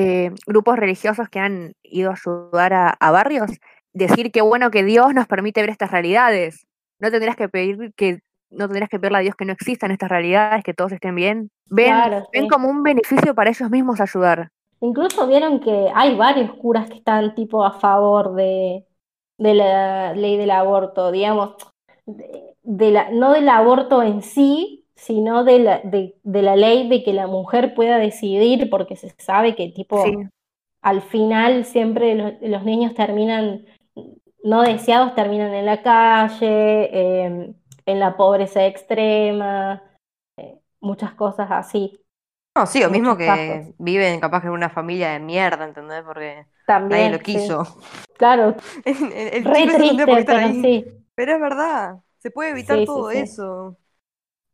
[0.00, 3.50] eh, grupos religiosos que han ido a ayudar a, a barrios
[3.92, 6.66] decir que bueno que Dios nos permite ver estas realidades?
[6.98, 10.08] No tendrías que pedir que no tendrías que pedirle a Dios que no existan estas
[10.08, 11.50] realidades, que todos estén bien.
[11.66, 14.50] Ven, Claro, ven como un beneficio para ellos mismos ayudar.
[14.80, 18.84] Incluso vieron que hay varios curas que están tipo a favor de,
[19.38, 21.54] de la ley del aborto, digamos,
[22.06, 26.88] de, de la, no del aborto en sí, sino de la, de, de la ley
[26.88, 30.30] de que la mujer pueda decidir, porque se sabe que tipo Sí,
[30.82, 33.66] al final siempre los, los niños terminan,
[34.44, 36.46] no deseados terminan en la calle,
[37.26, 37.54] eh,
[37.86, 39.82] en la pobreza extrema,
[40.38, 42.00] eh, muchas cosas así,
[42.56, 43.66] No, sí, o mismo que casos.
[43.78, 46.02] viven capaz que en una familia de mierda, ¿entendés?
[46.04, 46.46] Porque
[46.88, 47.62] nadie lo También, sí.
[47.62, 47.62] quiso.
[48.18, 50.54] Claro, El, el Re por qué triste, pero ahí.
[50.54, 50.84] sí,
[51.14, 53.78] Pero es verdad, se puede evitar sí, todo eso.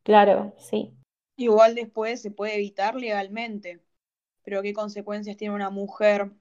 [0.06, 0.94] Claro, sí.
[1.36, 3.82] Igual después se puede evitar legalmente.
[4.44, 6.32] Pero ¿qué consecuencias tiene una mujer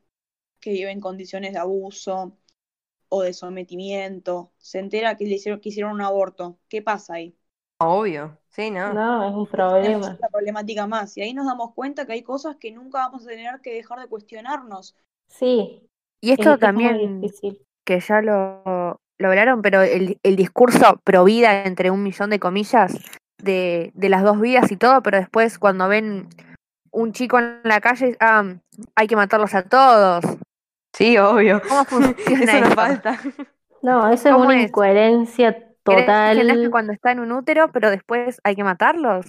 [0.61, 2.37] que vive en condiciones de abuso
[3.09, 4.53] o de sometimiento?
[4.57, 6.59] Se entera que le hicieron, que hicieron un aborto.
[6.69, 7.37] ¿Qué pasa ahí?
[7.79, 8.93] Obvio, sí, ¿no?
[8.93, 10.13] No, es un problema.
[10.13, 11.15] otra problemática más.
[11.17, 13.99] Y ahí nos damos cuenta que hay cosas que nunca vamos a tener que dejar
[13.99, 14.95] de cuestionarnos.
[15.27, 15.89] Sí,
[16.21, 17.65] y es, esto es también difícil.
[17.85, 22.39] que ya lo, lo hablaron, pero el, el discurso pro vida, entre un millón de
[22.39, 22.97] comillas,
[23.37, 26.29] de, de las dos vidas y todo, pero después cuando ven
[26.91, 28.43] un chico en la calle, ah,
[28.95, 30.25] hay que matarlos a todos.
[30.93, 31.61] Sí, obvio.
[31.67, 32.75] ¿Cómo funciona Eso nos eso?
[32.75, 33.19] falta.
[33.81, 34.57] No, eso es ¿Cómo una es?
[34.57, 36.69] incoherencia ¿Querés defender que total.
[36.69, 39.25] cuando está en un útero, pero después hay que matarlos?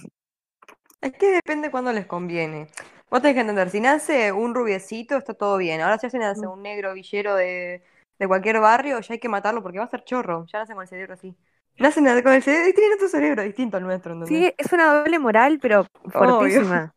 [1.01, 2.67] Es que depende cuando les conviene.
[3.09, 5.81] Vos tenés que entender, si nace un rubiecito, está todo bien.
[5.81, 7.83] Ahora si nace un negro villero de,
[8.19, 10.45] de cualquier barrio, ya hay que matarlo porque va a ser chorro.
[10.51, 11.35] Ya nacen con el cerebro así.
[11.79, 14.49] Nacen con el cerebro, tienen otro cerebro distinto al nuestro, ¿entendés?
[14.49, 16.93] Sí, es una doble moral, pero fuertísima.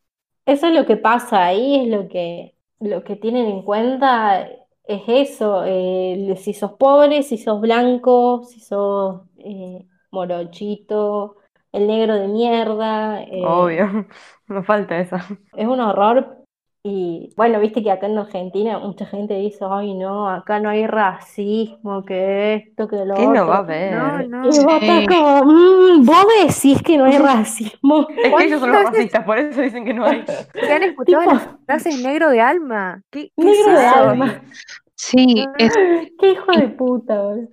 [0.47, 4.49] Eso es lo que pasa ahí, es lo que, lo que tienen en cuenta,
[4.85, 11.37] es eso, eh, si sos pobre, si sos blanco, si sos eh, morochito,
[11.73, 14.07] el negro de mierda, eh, Obvio.
[14.49, 15.25] Nos falta esa.
[15.57, 16.40] es un horror.
[16.83, 20.87] Y bueno, viste que acá en Argentina mucha gente dice, ay no, acá no hay
[20.87, 23.93] racismo, que esto, que lo ¿Qué no va a haber?
[23.95, 24.45] No, no.
[24.45, 25.07] Y vos estás Sí.
[25.07, 28.07] como, "Mm, vos decís que no hay racismo.
[28.09, 30.25] Es que ellos son los ¿Cuántas veces racistas, por eso dicen que no hay.
[30.55, 33.03] se han escuchado Tipo- las frases negro de alma?
[33.11, 34.43] ¿Qué, qué Negro es de alma.
[34.95, 35.73] Sí, es
[36.19, 37.49] Qué hijo de puta, boludo.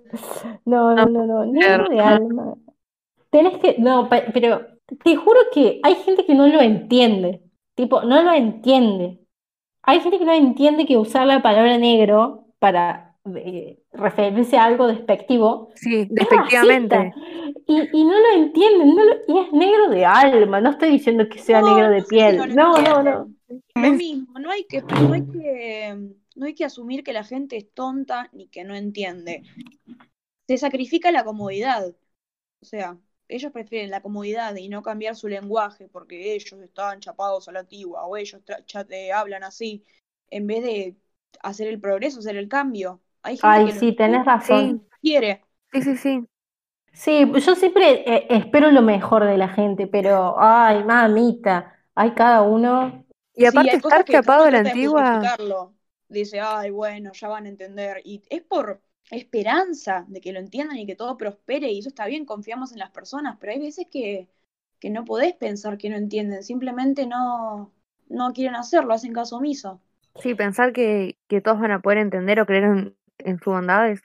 [0.63, 2.53] No, no, no, no, negro de alma.
[3.29, 4.61] Tenés que, no, pe- pero
[5.03, 7.41] te juro que hay gente que no lo entiende.
[7.77, 9.19] Tipo, no lo entiende.
[9.83, 14.87] Hay gente que no entiende que usar la palabra negro para eh, referirse a algo
[14.87, 17.13] despectivo Sí, es despectivamente.
[17.67, 20.61] Y, y no lo entienden, no lo- y es negro de alma.
[20.61, 22.55] No estoy diciendo que sea No, negro de no no piel.
[22.55, 23.03] No, no, entienden.
[23.03, 23.33] no.
[23.75, 25.95] Lo mismo, no hay que, no hay que,
[26.35, 29.43] no hay que asumir que la gente es tonta ni que no entiende.
[30.47, 31.89] Se sacrifica la comodidad.
[32.61, 37.47] O sea, ellos prefieren la comodidad y no cambiar su lenguaje porque ellos están chapados
[37.47, 38.41] a la antigua o ellos
[38.89, 39.83] eh, hablan así,
[40.29, 40.95] en vez de
[41.41, 43.01] hacer el progreso, hacer el cambio.
[43.21, 44.87] Hay gente Ay, que lo sí, tenés razón.
[45.01, 45.41] quiere.
[45.71, 46.25] Sí, sí, sí.
[46.93, 52.41] Sí, yo siempre eh, espero lo mejor de la gente, pero, ay, mamita, hay cada
[52.41, 53.05] uno.
[53.35, 55.21] Y aparte sí, estar chapado a la antigua.
[56.09, 58.01] Dice, ay, bueno, ya van a entender.
[58.03, 62.05] Y es por esperanza de que lo entiendan y que todo prospere, y eso está
[62.07, 64.29] bien, confiamos en las personas, pero hay veces que,
[64.79, 67.73] que no podés pensar que no entienden, simplemente no,
[68.09, 69.81] no quieren hacerlo, hacen caso omiso.
[70.15, 73.89] Sí, pensar que, que todos van a poder entender o creer en, en su bondad
[73.89, 74.01] es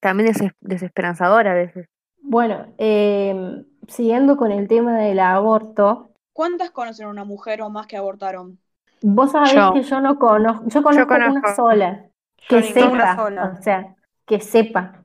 [0.00, 1.88] también es des- desesperanzador a veces.
[2.22, 7.86] Bueno, eh, siguiendo con el tema del aborto, ¿Cuántas conocen a una mujer o más
[7.86, 8.60] que abortaron?
[9.02, 9.70] vos sabés Yo.
[9.70, 11.48] que yo no conozco, yo conozco una conozco.
[11.54, 12.06] sola,
[12.48, 13.58] Yo que sepa, sola.
[13.58, 13.96] o sea,
[14.32, 15.04] que sepa.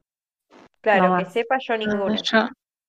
[0.79, 2.15] Claro, No que sepa yo ninguna.
[2.15, 2.47] Yo-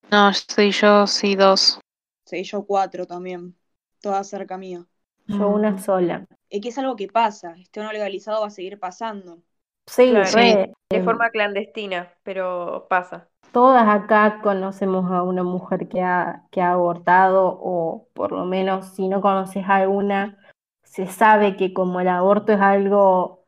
[0.09, 1.81] no, soy yo, sí, dos.
[2.25, 3.55] Sí, yo cuatro también.
[4.01, 4.85] Todas cerca mía.
[5.27, 5.79] Yo una Mm.
[5.79, 6.25] sola.
[6.49, 7.55] Es que es algo que pasa.
[7.59, 9.39] Esté o no legalizado va a seguir pasando.
[9.85, 10.31] Sí, Claro.
[10.33, 13.27] re, De eh, forma clandestina, pero pasa.
[13.51, 18.95] Todas acá conocemos a una mujer que ha, que ha abortado o por lo menos
[18.95, 20.37] si no conoces a alguna,
[20.83, 23.43] se sabe que como el aborto es algo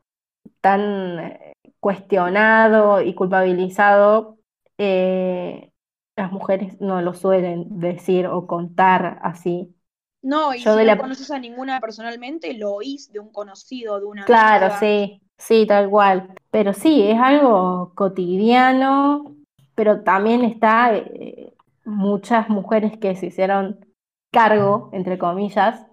[0.60, 1.18] tan
[1.82, 4.38] cuestionado y culpabilizado,
[4.78, 5.72] eh,
[6.16, 9.76] las mujeres no lo suelen decir o contar así.
[10.22, 13.30] No, y Yo si de no la- conoces a ninguna personalmente, lo oís de un
[13.30, 14.78] conocido, de una Claro, amiga.
[14.78, 16.34] sí, sí, tal cual.
[16.50, 19.36] Pero sí, es algo cotidiano,
[19.74, 23.84] pero también está eh, muchas mujeres que se hicieron
[24.30, 25.86] cargo, entre comillas,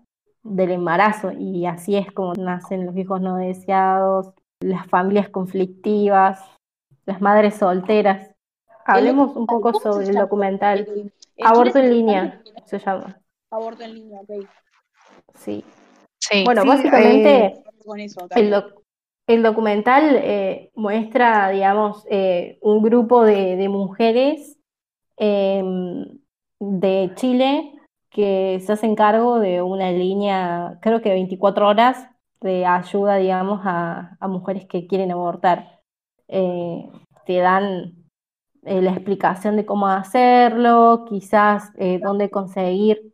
[0.43, 6.43] del embarazo y así es como nacen los hijos no deseados, las familias conflictivas,
[7.05, 8.31] las madres solteras.
[8.85, 10.79] Hablemos un poco ¿Cómo se sobre el documental.
[10.79, 13.19] El- el Aborto en línea se llama.
[13.51, 14.45] Aborto en línea, ok.
[15.35, 15.63] Sí.
[16.19, 16.43] Sí.
[16.43, 18.51] Bueno, Sí, básicamente eh, Con eso, El, también.
[18.51, 18.83] doc-
[19.27, 24.57] el documental eh, muestra, digamos, eh, un grupo de, de mujeres
[25.17, 26.05] em,
[26.59, 27.73] de Chile
[28.09, 32.09] que se hacen cargo de una línea, creo que 24 horas,
[32.41, 35.81] de ayuda, digamos, a, a mujeres que quieren abortar.
[36.27, 36.89] Eh,
[37.25, 38.05] te dan
[38.63, 43.13] eh, la explicación de cómo hacerlo, quizás eh, dónde conseguir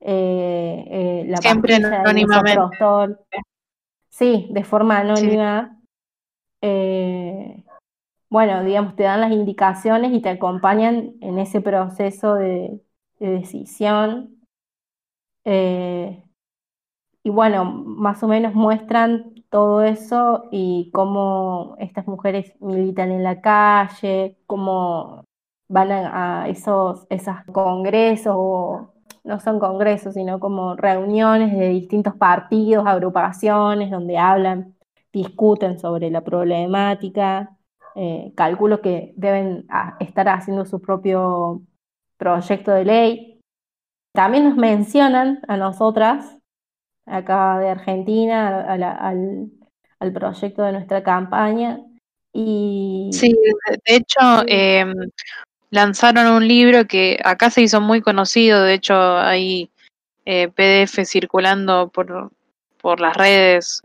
[0.00, 2.60] la Siempre anónimamente.
[4.08, 5.78] Sí, de forma anónima.
[8.32, 12.80] Bueno, digamos, te dan las indicaciones y te acompañan en ese proceso de,
[13.20, 14.40] de decisión.
[15.44, 16.24] Eh,
[17.24, 23.40] y bueno, más o menos muestran todo eso y cómo estas mujeres militan en la
[23.40, 25.24] calle, cómo
[25.68, 28.92] van a, esos, esos congresos, o
[29.24, 34.74] no son congresos, sino como reuniones de distintos partidos, agrupaciones, donde hablan,
[35.12, 37.56] discuten sobre la problemática.
[37.94, 39.66] Eh, calculo que deben
[40.00, 41.62] estar haciendo su propio
[42.16, 43.40] proyecto de ley.
[44.12, 46.41] También nos mencionan a nosotras
[47.06, 49.48] acá de Argentina a la- al,
[49.98, 51.80] al proyecto de nuestra campaña.
[52.32, 53.34] Y Sí,
[53.86, 54.94] de hecho, em,
[55.70, 59.70] lanzaron un libro que acá se hizo muy conocido, de hecho hay
[60.24, 62.30] eh, PDF circulando por,
[62.80, 63.82] por las redes,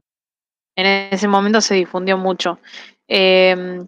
[0.76, 2.60] en ese momento se difundió mucho.
[3.08, 3.88] Em,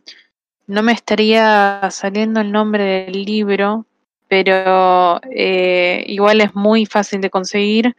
[0.68, 3.86] no me estaría saliendo el nombre del libro,
[4.28, 7.96] pero eh, igual es muy fácil de conseguir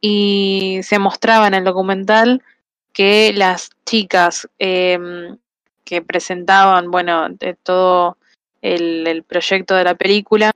[0.00, 2.42] y se mostraba en el documental
[2.92, 5.38] que las chicas em,
[5.84, 8.16] que presentaban, bueno, de todo
[8.62, 10.52] el, proyecto de la película,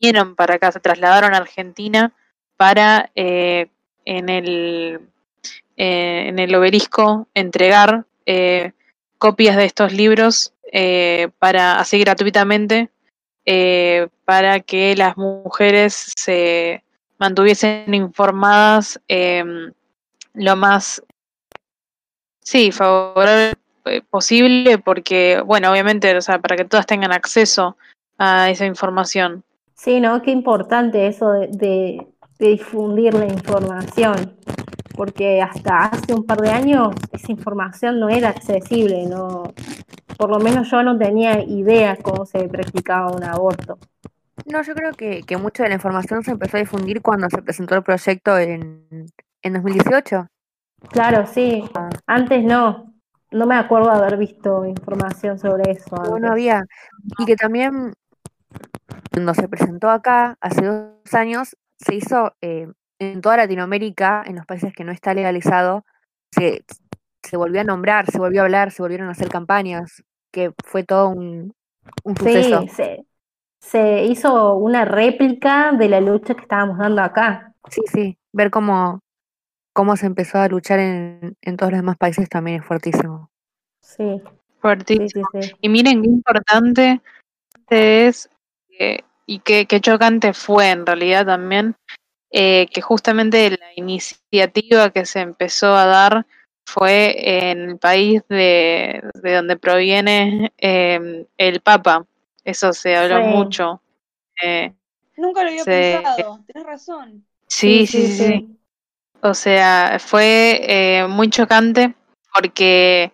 [0.00, 2.12] vinieron para acá, se trasladaron a Argentina
[2.56, 3.68] para eh,
[4.04, 5.00] en el
[5.76, 8.72] eh, en el obelisco entregar eh,
[9.18, 12.90] copias de estos libros eh, para así gratuitamente
[13.46, 16.82] eh, para que las mujeres se
[17.18, 19.72] mantuviesen informadas em,
[20.34, 21.02] lo más
[22.40, 23.54] sí favorable
[23.86, 27.76] eh, posible porque bueno obviamente o sea para que todas tengan acceso
[28.18, 30.22] a esa información sí, ¿no?
[30.22, 32.06] Qué importante eso de, de-
[32.38, 34.36] difundir la información,
[34.96, 39.44] porque hasta hace un par de años esa información no era accesible, no,
[40.18, 43.78] por lo menos yo no tenía idea cómo se practicaba un aborto.
[44.46, 47.42] No, yo creo que, que mucho de la información se empezó a difundir cuando se
[47.42, 48.86] presentó el proyecto en,
[49.42, 50.26] en 2018.
[50.90, 51.64] Claro, sí,
[52.06, 52.92] antes no,
[53.30, 56.62] no me acuerdo de haber visto información sobre eso No, no había.
[57.18, 57.94] Y que también,
[59.12, 62.68] cuando se presentó acá, hace dos años, se hizo eh,
[62.98, 65.84] en toda Latinoamérica, en los países que no está legalizado,
[66.30, 66.64] se,
[67.22, 70.84] se volvió a nombrar, se volvió a hablar, se volvieron a hacer campañas, que fue
[70.84, 71.54] todo un,
[72.04, 72.60] un suceso.
[72.68, 73.06] Sí,
[73.64, 77.52] se, hizo una réplica de la lucha que estábamos dando acá.
[77.70, 79.00] Sí, sí, ver cómo,
[79.72, 83.30] cómo se empezó a luchar en, en todos los demás países también es fuertísimo.
[83.80, 85.52] Sí, sí, fuertísimo sí, sí.
[85.60, 87.00] Y miren qué importante
[87.70, 88.28] es
[88.78, 91.74] eh, y qué, qué chocante fue en realidad también
[92.30, 96.26] eh, que justamente la iniciativa que se empezó a dar
[96.66, 102.06] fue en el país de, de donde proviene eh, el Papa,
[102.44, 103.24] Eso se habló Sí.
[103.24, 103.80] mucho.
[104.42, 104.72] Eh,
[105.16, 107.24] Nunca lo había pensado, tenés razón.
[107.46, 108.58] sí, sí, sí, sí.
[109.22, 111.94] O sea, fue eh, muy chocante
[112.34, 113.12] porque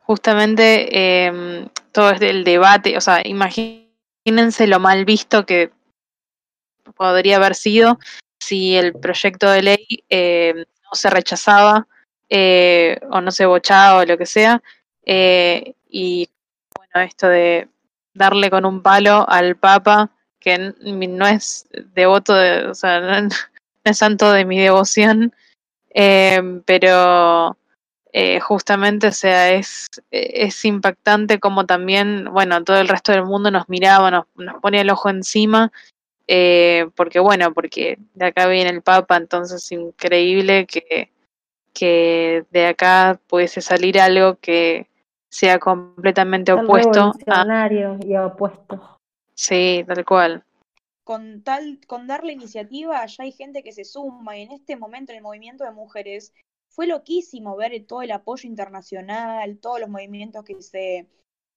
[0.00, 5.70] justamente em, todo el debate, o sea, imagínense lo mal visto que
[6.96, 7.98] podría haber sido
[8.40, 11.86] si el proyecto de ley eh, no se rechazaba
[12.28, 14.62] eh, o no se bochaba o lo que sea.
[15.04, 16.28] eh, y
[16.76, 17.68] bueno, esto de
[18.16, 20.10] darle con un palo al Papa,
[20.40, 23.28] que no es devoto de, o sea, no,
[23.84, 25.34] es santo de mi devoción,
[25.90, 27.56] eh, pero
[28.12, 33.50] eh, justamente, o sea, es, es impactante como también, bueno, todo el resto del mundo
[33.50, 35.72] nos miraba, nos, nos ponía el ojo encima,
[36.26, 41.12] eh, porque bueno, porque de acá viene el Papa, entonces increíble que,
[41.72, 44.88] que de acá pudiese salir algo que
[45.36, 47.46] sea completamente Tan opuesto a...
[48.06, 48.96] y opuesto.
[49.34, 50.44] Sí, tal cual.
[51.04, 54.76] Con tal, con dar la iniciativa, ya hay gente que se suma y en este
[54.76, 56.32] momento en el movimiento de mujeres
[56.68, 61.06] fue loquísimo ver todo el apoyo internacional, todos los movimientos que se,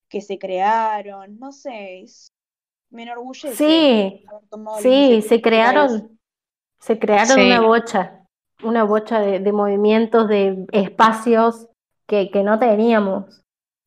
[0.09, 2.31] que se crearon, no sé, es-
[2.91, 6.19] me enorgullece Sí, haber tomado la sí, se crearon,
[6.79, 8.25] se crearon una bocha,
[8.63, 11.67] una bocha de, de movimientos, de espacios
[12.07, 13.41] que, que no teníamos.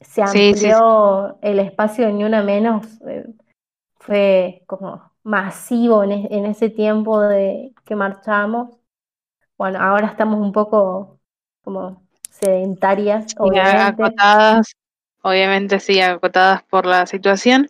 [0.05, 0.67] Se Sí, sí, sí.
[0.71, 3.27] amplió el espacio de Ni Una Menos, eh,
[3.97, 8.77] fue como masivo en, en ese tiempo de que marchamos.
[9.57, 11.19] Bueno, ahora estamos un poco
[11.63, 14.03] como sedentarias, obviamente.
[14.03, 14.73] acotadas,
[15.23, 17.69] obviamente sí, acotadas por la situación,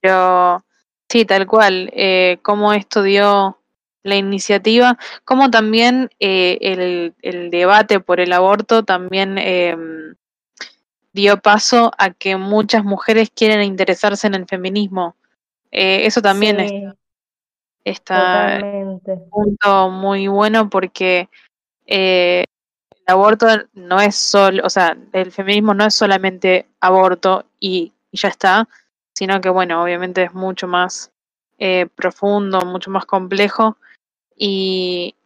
[0.00, 0.64] pero
[1.08, 3.58] sí, tal cual, eh, cómo esto dio
[4.02, 10.14] la iniciativa, como también eh, el, el debate por el aborto también em,
[11.18, 15.16] dio paso a que muchas mujeres quieren interesarse en el feminismo.
[15.72, 16.84] Eh, eso también Sí,
[17.84, 19.00] está un
[19.30, 21.28] punto muy bueno porque
[21.86, 22.44] eh,
[22.90, 28.18] el aborto no es solo, o sea, el feminismo no es solamente aborto y, y
[28.18, 28.68] ya está,
[29.12, 31.10] sino que, bueno, obviamente es mucho más
[31.58, 33.76] eh, profundo, mucho más complejo.
[34.36, 35.16] Y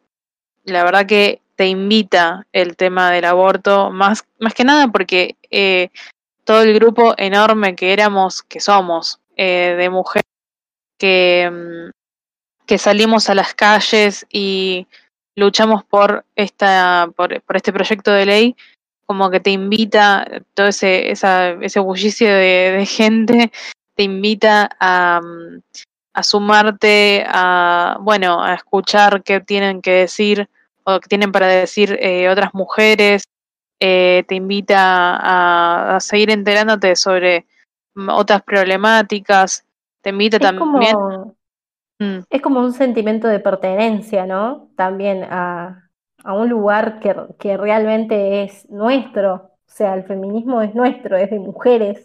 [0.65, 5.91] la verdad que te invita el tema del aborto, más, más que nada porque eh,
[6.43, 10.27] todo el grupo enorme que éramos, que somos, eh, de mujeres
[10.99, 11.91] que, mm,
[12.67, 14.89] que salimos a las calles y
[15.37, 18.57] luchamos por esta por, este proyecto de ley
[19.07, 23.53] como que te invita todo ese esa, ese bullicio de, de gente
[23.95, 25.63] te invita a, mm,
[26.15, 30.49] a sumarte a bueno a escuchar qué tienen que decir
[30.85, 33.25] o qué tienen para decir eh, otras mujeres
[33.81, 37.47] eh, te invita a, a seguir enterándote sobre
[37.95, 39.67] mm, otras problemáticas
[40.03, 41.37] te invita Es también como,
[42.01, 44.69] mm, es como un sentimiento de pertenencia, ¿no?
[44.77, 45.91] También a,
[46.25, 49.35] a un lugar que, que realmente es nuestro.
[49.35, 52.05] O sea, el feminismo es nuestro, es de mujeres.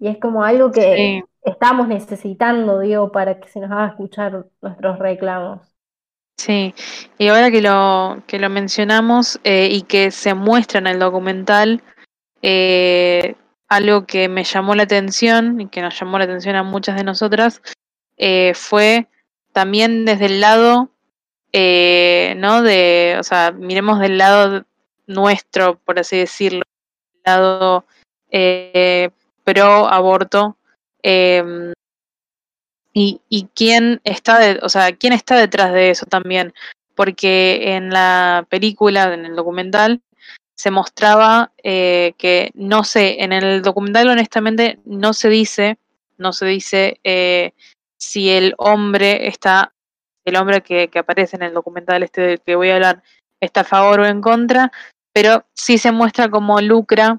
[0.00, 1.24] Y es como algo que sí.
[1.42, 5.75] estamos necesitando, digo, para que se nos haga escuchar nuestros reclamos.
[6.38, 6.74] Sí,
[7.18, 11.82] y ahora que lo, que lo mencionamos eh, y que se muestra en el documental,
[12.42, 13.34] eh,
[13.68, 17.04] algo que me llamó la atención y que nos llamó la atención a muchas de
[17.04, 17.62] nosotras
[18.18, 19.08] eh, fue
[19.52, 20.90] también desde el lado,
[21.52, 22.62] eh, ¿no?
[22.62, 24.66] De, o sea, miremos del lado
[25.06, 26.62] nuestro, por así decirlo,
[27.14, 27.86] del lado
[28.30, 29.10] eh,
[29.44, 30.56] pro aborto.
[32.96, 36.54] Y, y quién está de- o sea, quién está detrás de eso también,
[36.94, 40.00] porque en la película, en el documental,
[40.54, 45.76] se mostraba eh, que no sé, en el documental honestamente no se dice,
[46.16, 47.52] no se dice eh,
[47.98, 49.74] si el hombre está,
[50.24, 53.02] el hombre que, que aparece en el documental este del que voy a hablar,
[53.42, 54.72] está a favor o en contra,
[55.12, 57.18] pero sí se muestra cómo lucra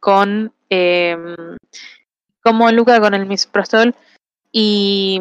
[0.00, 1.18] con eh,
[2.42, 3.94] cómo lucra con el misoprostol
[4.56, 5.20] y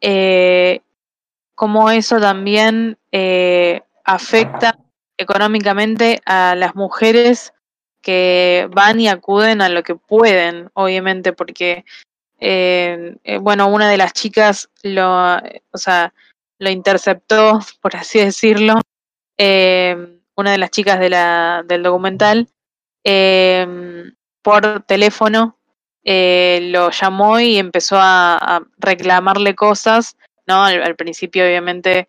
[0.00, 0.80] eh,
[1.54, 4.76] cómo eso también eh, afecta
[5.16, 7.52] económicamente a las mujeres
[8.02, 11.84] que van y acuden a lo que pueden, obviamente, porque
[12.40, 16.12] eh, eh, bueno, una de las chicas lo, o sea,
[16.58, 18.80] lo interceptó, por así decirlo,
[19.38, 19.96] eh,
[20.34, 22.48] una de las chicas de la, del documental,
[23.04, 24.10] eh,
[24.42, 25.59] por teléfono,
[26.04, 30.64] eh, lo llamó y empezó a, a reclamarle cosas, ¿no?
[30.64, 32.08] Al, al principio, obviamente,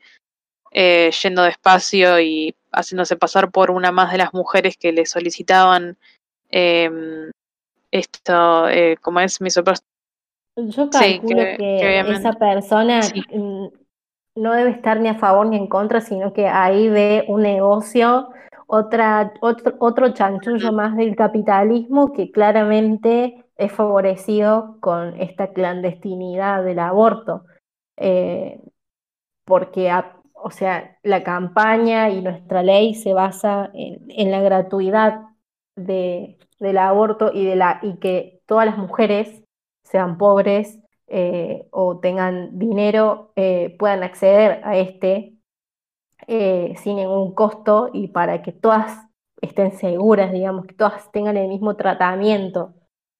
[0.71, 5.97] eh, yendo despacio y haciéndose pasar por una más de las mujeres que le solicitaban
[6.49, 6.89] eh,
[7.91, 9.85] esto, eh, como es misoprostol
[10.57, 12.19] Yo Sí, calculo que, que que obviamente.
[12.19, 13.23] esa persona Sí,
[14.35, 18.29] no debe estar ni a favor ni en contra, sino que ahí ve un negocio,
[18.71, 26.79] otra, otro, otro chanchullo más del capitalismo que claramente es favorecido con esta clandestinidad del
[26.79, 27.45] aborto.
[27.97, 28.59] Eh,
[29.45, 35.21] porque, a- o sea, la campaña y nuestra ley se basa en, en la gratuidad
[35.75, 39.43] de, del aborto y, de la, y que todas las mujeres,
[39.83, 45.35] sean pobres eh, o tengan dinero, eh, puedan acceder a este
[46.27, 49.07] eh, sin ningún costo y para que todas
[49.41, 52.73] estén seguras, digamos, que todas tengan el mismo tratamiento.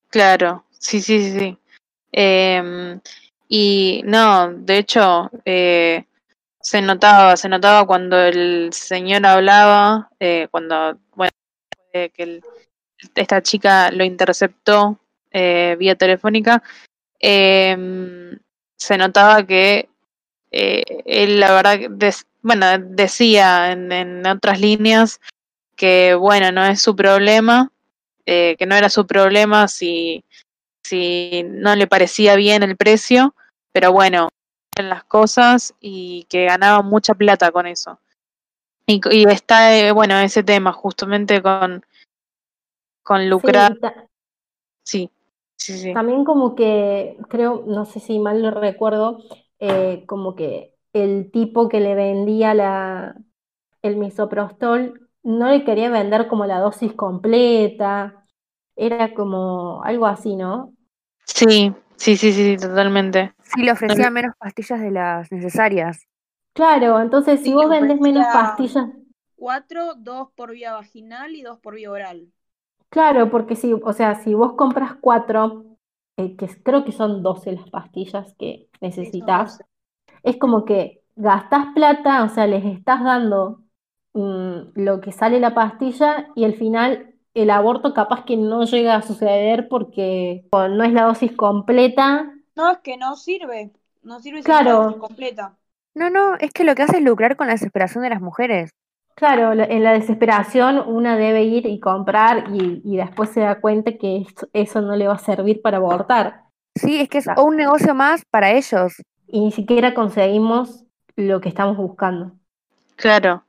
[0.10, 1.58] claro, sí, sí, sí.
[2.12, 3.00] Em,
[3.48, 6.06] y no, de hecho, eh,
[6.62, 11.32] se notaba, se notaba cuando el señor hablaba, eh, cuando, bueno,
[11.94, 12.44] que el-
[13.16, 15.00] esta chica lo interceptó
[15.32, 16.62] eh, vía telefónica,
[17.20, 18.38] em,
[18.78, 19.90] se notaba que
[20.52, 25.20] eh, él, la verdad, des- bueno, decía en, en otras líneas
[25.76, 27.72] que, bueno, no es su problema,
[28.26, 30.24] eh, que no era su problema si,
[30.84, 33.34] si no le parecía bien el precio,
[33.72, 34.30] pero bueno,
[34.78, 38.00] en las cosas y que ganaba mucha plata con eso.
[38.86, 41.86] Y, está, eh, bueno, ese tema justamente con,
[43.04, 43.78] con lucrar,
[44.84, 45.10] sí,
[45.56, 45.94] sí, sí.
[45.94, 49.20] También como que, creo, no sé si mal lo recuerdo,
[49.60, 53.16] eh, como que el tipo que le vendía la,
[53.82, 58.26] el misoprostol no le quería vender como la dosis completa,
[58.76, 60.76] era como algo así, ¿no?
[61.26, 63.34] Sí, sí, sí, sí, totalmente.
[63.44, 66.08] Sí, le ofrecía menos pastillas de las necesarias.
[66.54, 68.90] Claro, entonces si Sí, vos vendés menos pastillas,
[69.36, 72.32] cuatro, dos por vía vaginal y dos por vía oral.
[72.90, 75.78] claro, porque si, o sea, si vos compras cuatro,
[76.18, 79.64] eh, que creo que son 12 las pastillas que necesitas, 12.
[80.24, 83.64] Es como que gastás plata, o sea, les estás dando
[84.14, 88.96] mm, lo que sale la pastilla y al final el aborto capaz que no llega
[88.96, 92.34] a suceder porque no es la dosis completa.
[92.56, 93.72] No, es que no sirve.
[94.04, 95.58] No sirve es la dosis Claro, completa.
[95.96, 98.72] No, no, es que lo que hace es lucrar con la desesperación de las mujeres.
[99.16, 103.62] claro, la- en la desesperación una debe ir y comprar y, y después se da
[103.62, 106.44] cuenta que esto- eso no le va a servir para abortar.
[106.78, 107.44] Sí, es que es Claro.
[107.44, 108.94] un negocio más para ellos.
[109.32, 110.84] Y ni siquiera conseguimos
[111.16, 112.34] lo que estamos buscando.
[112.98, 113.46] Claro.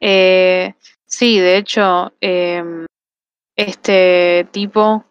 [0.00, 0.74] Eh,
[1.06, 2.86] sí, de hecho, em,
[3.56, 5.04] este tipo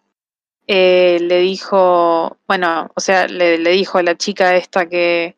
[0.65, 5.35] eh, le dijo, bueno, o sea, le, dijo a la chica esta que,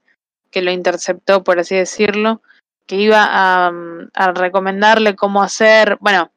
[0.51, 2.43] que lo interceptó, por así decirlo,
[2.85, 6.31] que iba a, mm, a recomendarle cómo hacer, bueno,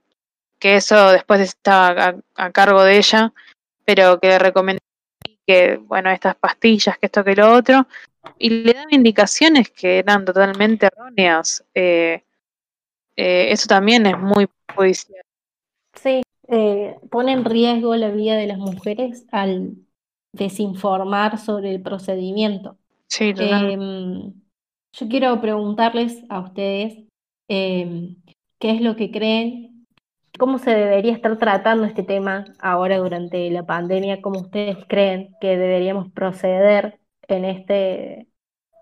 [0.59, 3.35] que eso después estaba a, a cargo de ella,
[3.85, 4.81] pero que le recomendó
[5.47, 7.87] que, bueno, estas pastillas, que esto, que lo otro,
[8.39, 11.65] y le daba indicaciones que eran totalmente erróneas.
[11.75, 12.25] Eh,
[13.17, 15.23] eh, eso también es muy judicial.
[15.95, 19.77] Sí, eh, pone en riesgo la vida de las mujeres al
[20.33, 22.79] desinformar sobre el procedimiento.
[23.09, 23.35] Sí.
[23.39, 24.33] Em,
[24.93, 27.05] yo quiero preguntarles a ustedes
[27.49, 28.17] em,
[28.59, 29.87] qué es lo que creen,
[30.39, 35.59] cómo se debería estar tratando este tema ahora durante la pandemia, cómo ustedes creen que
[35.59, 37.02] deberíamos proceder
[37.37, 38.29] en este,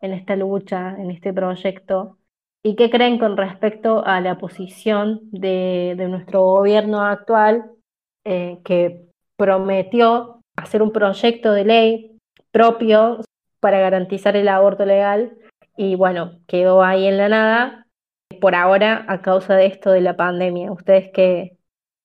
[0.03, 2.19] en esta lucha, en este proyecto,
[2.63, 7.71] y qué creen con respecto a la posición de, de nuestro gobierno actual,
[8.25, 12.19] eh, que prometió hacer un proyecto de ley
[12.51, 13.21] propio
[13.61, 15.39] para garantizar el aborto legal
[15.77, 17.87] y bueno, quedó ahí en la nada
[18.41, 20.71] por ahora a causa de esto de la pandemia.
[20.71, 21.57] ¿Ustedes qué,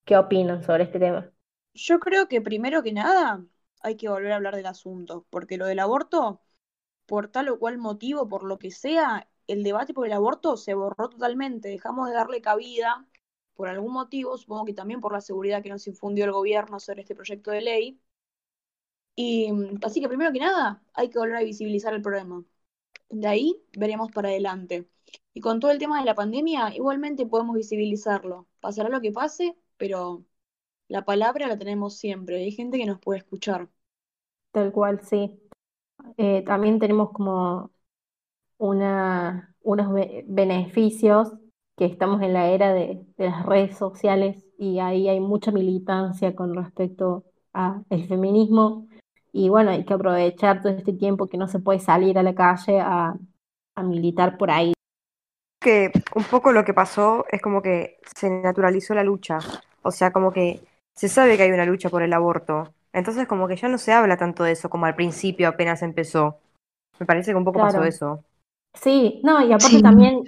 [0.05, 1.29] qué opinan sobre este tema?
[1.73, 3.43] Yo creo que primero que nada
[3.85, 6.41] hay que volver a hablar del asunto, porque lo del aborto,
[7.07, 10.73] por tal o cual motivo, por lo que sea, el debate por el aborto se
[10.75, 11.69] borró totalmente.
[11.69, 13.07] Dejamos de darle cabida
[13.55, 17.01] por algún motivo, supongo que también por la seguridad que nos infundió el gobierno sobre
[17.01, 18.01] este proyecto de ley.
[19.15, 22.43] Y mm, así que primero que nada hay que volver a visibilizar el problema.
[23.09, 24.89] De ahí veremos para adelante.
[25.33, 28.47] Y con todo el tema de la pandemia, igualmente podemos visibilizarlo.
[28.61, 30.25] Pasará lo que pase, pero
[30.89, 32.37] la palabra la tenemos siempre.
[32.37, 33.69] Hay gente que nos puede escuchar.
[34.55, 35.39] Tal cual, sí.
[36.17, 37.71] Eh, también tenemos como
[38.57, 41.33] una, unos be- beneficios
[41.77, 46.35] que estamos en la era de, de las redes sociales y ahí hay mucha militancia
[46.35, 48.87] con respecto al feminismo
[49.33, 52.35] y bueno, hay que aprovechar todo este tiempo que no se puede salir a la
[52.35, 53.15] calle a,
[53.75, 54.73] a militar por ahí.
[55.59, 59.39] que un poco lo que pasó es como que se naturalizó la lucha.
[59.81, 60.61] O sea, como que
[60.95, 62.73] se sabe que hay una lucha por el aborto.
[62.95, 66.37] Entonces como que ya no se habla tanto de eso como al principio apenas empezó.
[66.99, 68.23] Me parece que un poco pasó eso.
[68.73, 69.81] Sí, no, y aparte Sí.
[69.83, 70.23] también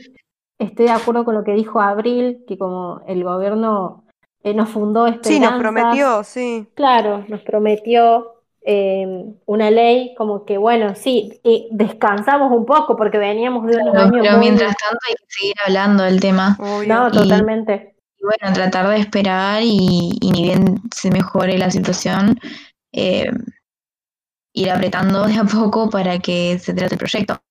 [0.60, 4.04] estoy de acuerdo con lo que dijo Abril, que como el gobierno
[4.44, 5.22] eh, nos fundó Sí, nos
[5.54, 6.68] esperanzas, prometió, sí.
[6.76, 13.18] claro, nos prometió eh, una ley, como que bueno, sí, y descansamos un poco porque
[13.18, 14.46] veníamos de unos Pero, años pero muy...
[14.46, 16.58] mientras tanto hay que seguir hablando del tema.
[16.60, 16.94] Obvio.
[16.94, 17.97] No, Y- totalmente.
[18.28, 22.38] Bueno, tratar de esperar y, y ni bien se mejore la situación,
[22.92, 23.32] eh,
[24.54, 27.42] ir apretando de a poco para que se trate el proyecto.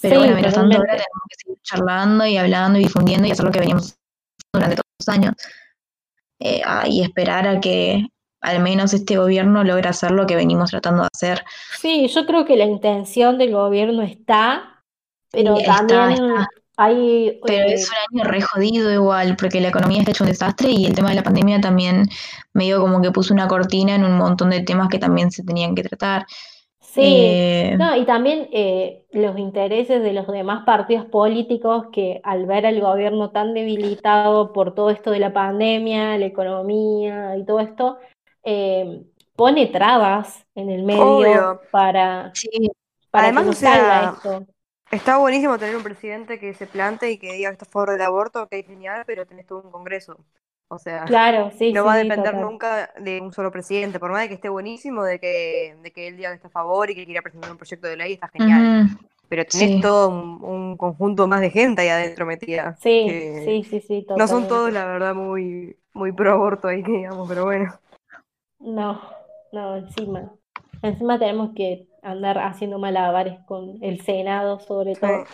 [0.00, 3.32] Pero Sí, bueno, mientras tanto ahora tenemos que seguir charlando y hablando y difundiendo y
[3.32, 3.96] hacer lo que veníamos
[4.52, 5.34] durante todos los años.
[6.38, 8.06] Eh, ah, y esperar a que
[8.40, 11.44] al menos este gobierno logre hacer lo que venimos tratando de hacer.
[11.76, 14.84] Sí, yo creo que la intención del gobierno está,
[15.32, 16.48] pero Sí, está, también está.
[16.78, 17.40] Hay...
[17.44, 20.70] Pero eh, es un año re jodido igual, porque la economía está hecho un desastre
[20.70, 22.08] y el tema de la pandemia también
[22.52, 25.74] medio como que puso una cortina en un montón de temas que también se tenían
[25.74, 26.24] que tratar.
[26.78, 32.46] sí, Eh, no, y también eh, los intereses de los demás partidos políticos que al
[32.46, 37.58] ver al gobierno tan debilitado por todo esto de la pandemia, la economía y todo
[37.58, 37.98] esto,
[38.44, 39.02] eh,
[39.34, 41.60] pone trabas en el medio Obvio.
[41.72, 42.70] para, sí,
[43.10, 44.57] para que Además, no o sea, salga esto.
[44.90, 47.90] Está buenísimo tener un presidente que se plante y que diga que está a favor
[47.90, 50.16] del aborto, que es genial, pero tenés todo un congreso.
[50.68, 52.42] O sea, Claro, sí, no sí, va a depender total.
[52.42, 56.08] nunca de un solo presidente, por más de que esté buenísimo, de que, de que
[56.08, 58.28] él diga que está a favor y que quiera presentar un proyecto de ley, está
[58.28, 58.88] genial.
[59.28, 59.80] Pero tenés Sí.
[59.82, 62.76] todo un, un conjunto más de gente ahí adentro metida.
[62.80, 63.06] Sí,
[63.44, 67.28] sí, sí, sí, no son todos, la verdad, muy, muy pro aborto ahí, que digamos,
[67.28, 67.78] pero bueno.
[68.60, 69.00] No,
[69.52, 70.32] no, encima.
[70.82, 75.00] Encima tenemos que andar haciendo malabares con el Senado, sobre Sí.
[75.00, 75.28] todo.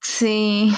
[0.00, 0.72] sí,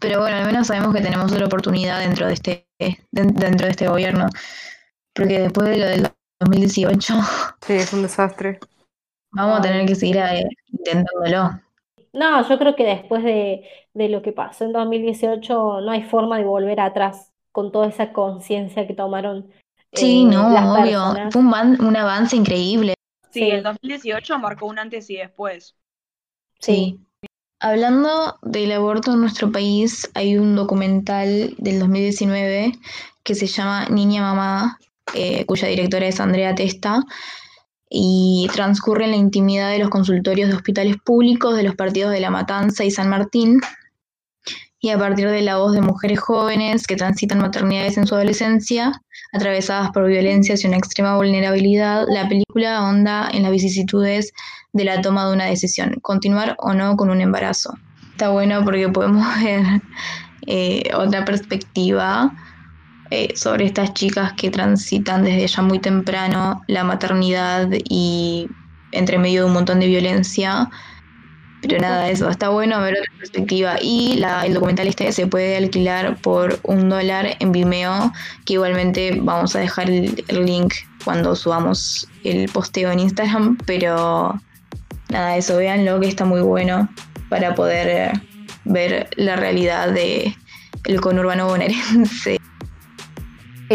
[0.00, 2.68] pero bueno, al menos sabemos que tenemos otra oportunidad dentro de este,
[3.12, 4.28] den- dentro de este gobierno,
[5.14, 6.08] porque después de lo del
[6.40, 7.14] 2018
[7.66, 8.60] Sí, es un desastre.
[9.32, 11.60] vamos a tener que seguir eh, intentándolo.
[12.12, 16.38] No, yo creo que después de, de lo que pasó en 2018 no hay forma
[16.38, 19.50] de volver atrás con toda esa conciencia que tomaron
[19.92, 21.30] Sí, eh, no, las obvio, personas.
[21.30, 22.94] fue un, un avance increíble.
[23.34, 25.76] Sí, Sí, el 2018 marcó un antes y después.
[26.60, 27.00] sí.
[27.60, 32.72] Hablando del aborto en nuestro país, hay un documental del 2019
[33.24, 34.78] que se llama Niña Mamá,
[35.14, 37.02] eh, cuya directora es Andrea Testa,
[37.90, 42.20] y transcurre en la intimidad de los consultorios de hospitales públicos de los partidos de
[42.20, 43.60] La Matanza y San Martín,
[44.84, 48.92] y a partir de la voz de mujeres jóvenes que transitan maternidades en su adolescencia,
[49.32, 54.34] atravesadas por violencias y una extrema vulnerabilidad, la película ahonda en las vicisitudes
[54.74, 57.78] de la toma de una decisión, continuar o no con un embarazo.
[58.10, 59.64] Está bueno porque podemos ver
[60.46, 62.34] eh, otra perspectiva
[63.10, 68.50] eh, sobre estas chicas que transitan desde ya muy temprano la maternidad y
[68.92, 70.68] entre medio de un montón de violencia.
[71.66, 73.76] Pero nada, eso está bueno ver otra perspectiva.
[73.80, 78.12] Y la- el documental este se puede alquilar por un dólar en Vimeo,
[78.44, 83.56] que igualmente vamos a dejar el, link cuando subamos el posteo en Instagram.
[83.66, 84.40] Pero
[85.08, 86.88] nada, eso véanlo que está muy bueno
[87.28, 88.12] para poder
[88.64, 90.36] ver la realidad de
[90.84, 92.38] el conurbano bonaerense.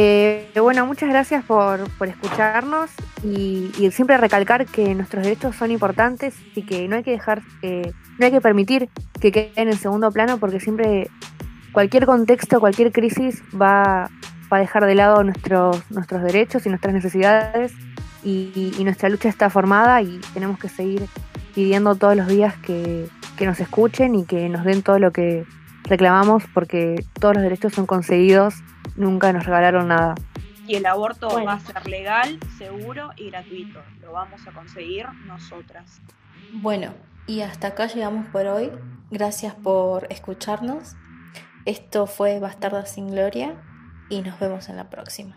[0.02, 2.90] Eh, bueno, muchas gracias por, por escucharnos
[3.22, 7.92] y, siempre recalcar que nuestros derechos son importantes y que no hay que dejar, eh,
[8.18, 8.88] no hay que permitir
[9.20, 11.10] que queden en segundo plano porque siempre
[11.74, 14.10] cualquier contexto, cualquier crisis va,
[14.50, 17.74] va a dejar de lado nuestros, nuestros derechos y nuestras necesidades
[18.24, 21.08] y, y nuestra lucha está formada y tenemos que seguir
[21.54, 25.44] pidiendo todos los días que, que nos escuchen y que nos den todo lo que
[25.84, 28.56] reclamamos porque todos los derechos son concedidos,
[28.96, 30.16] nunca nos regalaron nada.
[30.68, 31.48] Y el aborto Bueno.
[31.48, 33.82] va a ser legal, seguro y gratuito.
[34.02, 36.00] Lo vamos a conseguir nosotras.
[36.54, 36.94] Bueno,
[37.26, 38.72] y hasta acá llegamos por hoy.
[39.10, 40.96] Gracias por escucharnos.
[41.66, 43.56] Esto fue Bastardas sin Gloria
[44.10, 45.36] y nos vemos en la próxima.